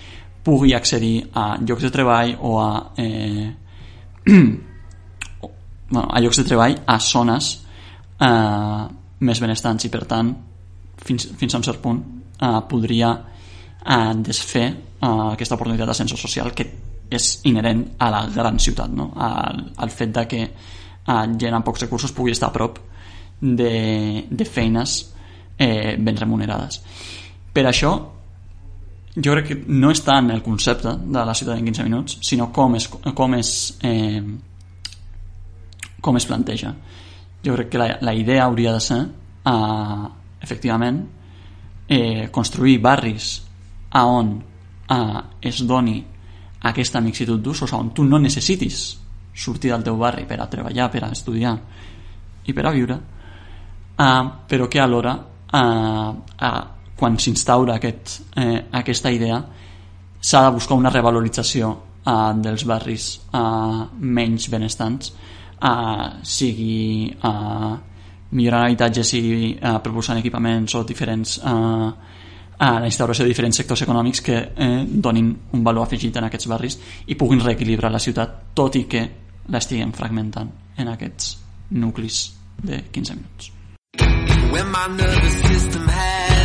pugui 0.47 0.75
accedir 0.77 1.27
a 1.35 1.57
llocs 1.59 1.83
de 1.83 1.91
treball 1.91 2.37
o 2.47 2.59
a 2.61 2.93
eh, 2.97 3.51
bueno, 5.91 6.09
a 6.11 6.21
llocs 6.21 6.43
de 6.43 6.45
treball 6.45 6.77
a 6.87 6.99
zones 7.01 7.53
eh, 8.21 8.83
més 9.27 9.41
benestants 9.43 9.89
i 9.89 9.91
per 9.91 10.05
tant 10.07 10.33
fins, 11.03 11.29
fins 11.39 11.55
a 11.55 11.59
un 11.59 11.67
cert 11.67 11.83
punt 11.83 12.03
eh, 12.39 12.61
podria 12.69 13.12
eh, 13.17 14.15
desfer 14.23 14.67
eh, 14.69 15.07
aquesta 15.09 15.59
oportunitat 15.59 15.91
d'ascenso 15.91 16.19
social 16.21 16.53
que 16.55 16.69
és 17.11 17.29
inherent 17.47 17.85
a 18.03 18.11
la 18.11 18.25
gran 18.35 18.59
ciutat 18.59 18.91
no? 18.91 19.12
al, 19.17 19.62
al 19.77 19.91
fet 19.95 20.15
de 20.15 20.27
que 20.31 20.43
eh, 20.47 21.27
gent 21.39 21.55
amb 21.55 21.67
pocs 21.67 21.87
recursos 21.87 22.15
pugui 22.15 22.35
estar 22.35 22.51
a 22.51 22.55
prop 22.55 22.79
de, 23.41 24.27
de 24.31 24.45
feines 24.45 24.99
eh, 25.59 25.97
ben 25.99 26.17
remunerades 26.19 26.81
per 27.53 27.67
això 27.67 28.16
jo 29.17 29.33
crec 29.33 29.47
que 29.49 29.57
no 29.69 29.91
és 29.91 30.03
tant 30.05 30.29
el 30.31 30.43
concepte 30.45 30.93
de 31.01 31.25
la 31.25 31.35
ciutat 31.35 31.57
en 31.57 31.65
15 31.71 31.87
minuts 31.89 32.19
sinó 32.21 32.51
com 32.53 32.77
es, 32.77 32.89
com 32.89 33.35
es, 33.35 33.51
eh, 33.83 34.23
com 36.01 36.17
es 36.17 36.27
planteja. 36.29 36.75
Jo 37.45 37.55
crec 37.57 37.71
que 37.73 37.81
la, 37.81 37.89
la 38.01 38.15
idea 38.15 38.45
hauria 38.45 38.75
de 38.75 38.81
ser 38.81 39.01
eh, 39.01 40.05
efectivament 40.43 41.01
eh, 41.89 42.29
construir 42.31 42.79
barris 42.83 43.41
a 43.91 44.05
on 44.07 44.37
eh, 44.91 45.23
es 45.41 45.65
doni 45.67 45.97
aquesta 46.67 47.01
mixitud 47.01 47.41
d'usos 47.41 47.73
on 47.73 47.93
tu 47.95 48.05
no 48.05 48.19
necessitis 48.19 48.99
sortir 49.37 49.71
del 49.71 49.85
teu 49.85 49.97
barri 49.97 50.25
per 50.27 50.41
a 50.41 50.49
treballar, 50.49 50.91
per 50.91 51.05
a 51.05 51.13
estudiar 51.13 51.57
i 52.47 52.53
per 52.53 52.67
a 52.67 52.73
viure 52.73 52.97
uh, 53.99 54.31
però 54.49 54.69
que 54.69 54.81
alhora 54.81 55.13
uh, 55.17 55.59
uh, 55.61 56.76
quan 56.97 57.19
s'instaura 57.21 57.77
aquest, 57.77 58.21
eh, 58.37 58.65
aquesta 58.73 59.11
idea 59.13 59.41
s'ha 60.21 60.43
de 60.47 60.55
buscar 60.57 60.77
una 60.77 60.91
revalorització 60.91 61.69
uh, 61.71 62.33
dels 62.43 62.65
barris 62.67 63.21
uh, 63.37 63.85
menys 64.01 64.49
benestants 64.51 65.13
uh, 65.61 66.23
sigui 66.23 67.13
uh, 67.23 67.77
millorant 68.33 68.65
habitatge 68.65 69.05
sigui 69.05 69.53
uh, 69.55 69.79
proposant 69.85 70.19
equipaments 70.19 70.75
o 70.75 70.83
diferents 70.89 71.37
uh, 71.45 71.93
a 72.59 72.81
la 72.81 72.89
instauració 72.89 73.25
de 73.25 73.33
diferents 73.33 73.59
sectors 73.61 73.83
econòmics 73.85 74.23
que 74.25 74.37
eh, 74.57 74.85
donin 74.89 75.29
un 75.53 75.65
valor 75.65 75.85
afegit 75.85 76.17
en 76.17 76.29
aquests 76.29 76.49
barris 76.49 76.79
i 77.07 77.15
puguin 77.15 77.43
reequilibrar 77.45 77.91
la 77.93 78.01
ciutat 78.01 78.55
tot 78.57 78.79
i 78.81 78.87
que 78.89 79.03
l'estiguem 79.53 79.93
fragmentant 79.93 80.49
en 80.79 80.89
aquests 80.89 81.37
nuclis 81.77 82.23
de 82.63 82.81
15 82.93 83.19
minuts. 83.19 83.53
When 84.51 84.73
my 84.73 84.89
nervous 84.97 85.37
system 85.45 85.89
has 85.89 86.36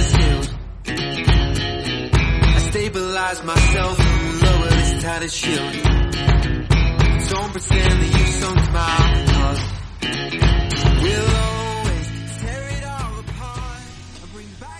stabilize 2.71 3.43
myself 3.43 3.99
and 3.99 4.41
lower 4.43 4.69
this 4.79 5.03
tattered 5.03 5.31
shield 5.31 5.73
Don't 7.31 7.51
pretend 7.51 7.95
that 8.01 8.11
you 8.17 8.25
sunk 8.39 8.61
my 8.71 8.97
heart. 9.31 9.59
We'll 11.03 11.31
always 11.47 12.07
tear 12.41 12.63
it 12.75 12.83
all 12.95 13.19
apart. 13.23 13.83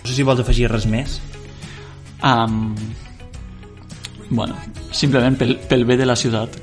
No 0.04 0.08
sé 0.08 0.14
si 0.16 0.26
vols 0.28 0.40
afegir 0.40 0.70
res 0.72 0.86
més. 0.88 1.18
Um, 2.24 2.74
bueno, 4.30 4.56
simplement 4.92 5.36
pel, 5.40 5.58
pel 5.68 5.84
bé 5.88 5.96
de 6.00 6.08
la 6.08 6.16
ciutat 6.16 6.56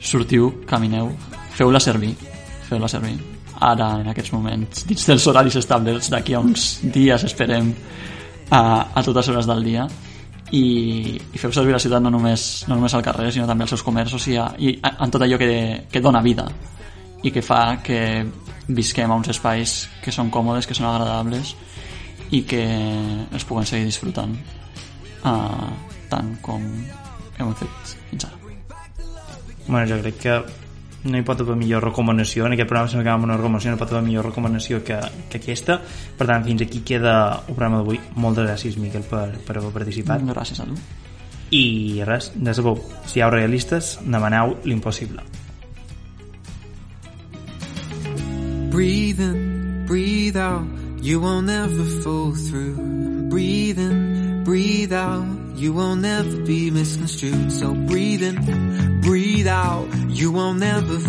sortiu, 0.00 0.52
camineu, 0.68 1.12
feu-la 1.56 1.80
servir 1.80 2.14
feu-la 2.68 2.88
servir. 2.88 3.16
Ara 3.60 3.94
en 4.00 4.12
aquests 4.12 4.32
moments 4.36 4.84
dins 4.88 5.08
dels 5.08 5.26
horaris 5.32 5.60
establerts 5.60 6.12
d'aquí 6.12 6.36
a 6.36 6.44
uns 6.44 6.70
dies 6.84 7.24
esperem 7.28 7.74
a, 8.50 8.62
a 8.94 9.02
totes 9.04 9.28
hores 9.28 9.48
del 9.48 9.64
dia 9.64 9.88
i, 10.50 10.64
i 11.32 11.38
feu 11.38 11.52
servir 11.54 11.74
la 11.74 11.82
ciutat 11.82 12.02
no 12.02 12.10
només, 12.10 12.64
no 12.68 12.76
només 12.76 12.94
al 12.94 13.04
carrer 13.06 13.30
sinó 13.32 13.46
també 13.46 13.66
als 13.66 13.74
seus 13.76 13.84
comerços 13.86 14.26
i, 14.28 14.36
a, 14.40 14.48
i 14.58 14.74
en 14.80 15.12
tot 15.12 15.22
allò 15.22 15.38
que, 15.38 15.50
que 15.90 16.02
dona 16.02 16.22
vida 16.24 16.48
i 17.22 17.30
que 17.30 17.42
fa 17.44 17.78
que 17.84 18.00
visquem 18.70 19.10
a 19.10 19.18
uns 19.18 19.30
espais 19.30 19.76
que 20.02 20.12
són 20.14 20.30
còmodes, 20.30 20.66
que 20.66 20.74
són 20.74 20.88
agradables 20.88 21.54
i 22.34 22.42
que 22.46 22.62
els 22.62 23.46
puguem 23.46 23.66
seguir 23.66 23.86
disfrutant 23.88 24.34
uh, 25.26 25.70
tant 26.10 26.34
com 26.42 26.66
hem 27.38 27.54
fet 27.58 27.94
fins 28.10 28.26
ara. 28.28 28.36
Bueno, 29.66 29.86
jo 29.86 30.00
crec 30.02 30.18
que 30.22 30.36
no 31.04 31.16
hi 31.16 31.24
pot 31.24 31.40
haver 31.40 31.56
millor 31.56 31.84
recomanació. 31.84 32.46
En 32.46 32.54
aquest 32.56 32.68
programa 32.68 32.90
s'acaba 32.92 33.16
amb 33.16 33.28
una 33.28 33.36
recomanació 33.38 33.72
no 33.72 33.80
pot 33.80 33.92
haver 33.94 34.04
millor 34.06 34.26
recomanació 34.28 34.82
que, 34.84 34.98
que 35.30 35.40
aquesta. 35.40 35.78
Per 36.18 36.26
tant 36.28 36.44
fins 36.44 36.64
aquí 36.66 36.82
queda 36.86 37.14
el 37.40 37.54
programa 37.54 37.80
d'avui. 37.80 38.00
Moltes 38.20 38.48
gràcies 38.48 38.76
Miquel 38.80 39.06
per, 39.08 39.28
per 39.46 39.56
haver 39.60 39.72
participat. 39.76 40.26
Gràcies 40.28 40.60
a 40.60 40.68
tu. 40.68 40.76
I 41.50 42.02
res, 42.06 42.30
ja 42.36 42.54
sabeu 42.54 42.78
si 43.10 43.18
hi 43.18 43.24
ha 43.24 43.30
realistes 43.32 43.96
demaneu 44.04 44.58
l'impossible. 44.64 45.24
Breathe 48.70 49.18
in, 49.18 49.84
breathe 49.86 50.36
out 50.36 50.80
You 51.02 51.18
won't 51.18 51.48
ever 51.48 51.84
fall 52.04 52.34
through. 52.34 52.76
Breathe 53.30 53.78
in, 53.78 54.44
breathe 54.44 54.92
out 54.92 55.24
You 55.56 55.72
won't 55.72 56.04
ever 56.04 56.44
be 56.44 56.70
misconstrued. 56.70 57.50
So 57.50 57.74
breathe 57.74 58.22
in, 58.22 58.36
breathe 59.40 59.48
out, 59.48 59.88
you 60.10 60.32
won't 60.32 60.60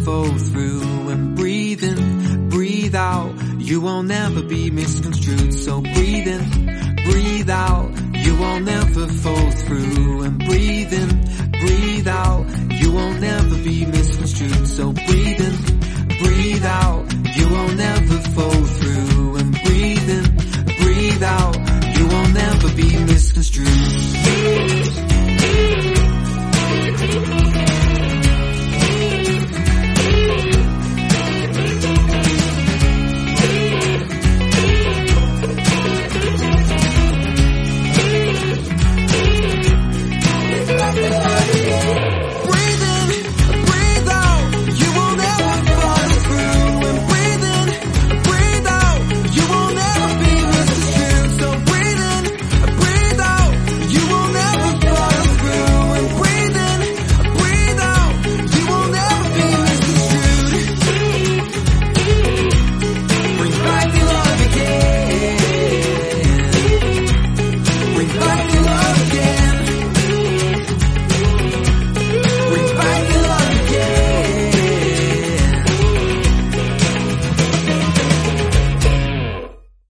fall 0.06 0.38
through. 0.38 1.10
And 1.10 1.36
breathe 1.36 1.84
in, 1.84 2.48
breathe 2.48 2.96
out, 2.96 3.34
you 3.60 3.82
won't 3.82 4.48
be 4.48 4.72
misconstrued. 4.72 5.54
So 5.54 5.82
breathe 5.82 6.28
in, 6.28 6.66
breathe 7.04 7.50
out, 7.50 7.92
you 8.14 8.40
won't 8.40 8.70
fall 9.22 9.52
through. 9.52 10.22
And 10.22 10.40
breathe 10.40 10.94
in, 10.94 11.10
breathe 11.60 12.08
out, 12.08 12.46
you 12.72 12.94
won't 12.94 13.20
be 13.66 13.86
misconstrued. 13.86 14.66
So 14.66 14.94
breathe 14.94 15.42
in, 15.42 16.18
breathe 16.24 16.64
out. 16.64 16.81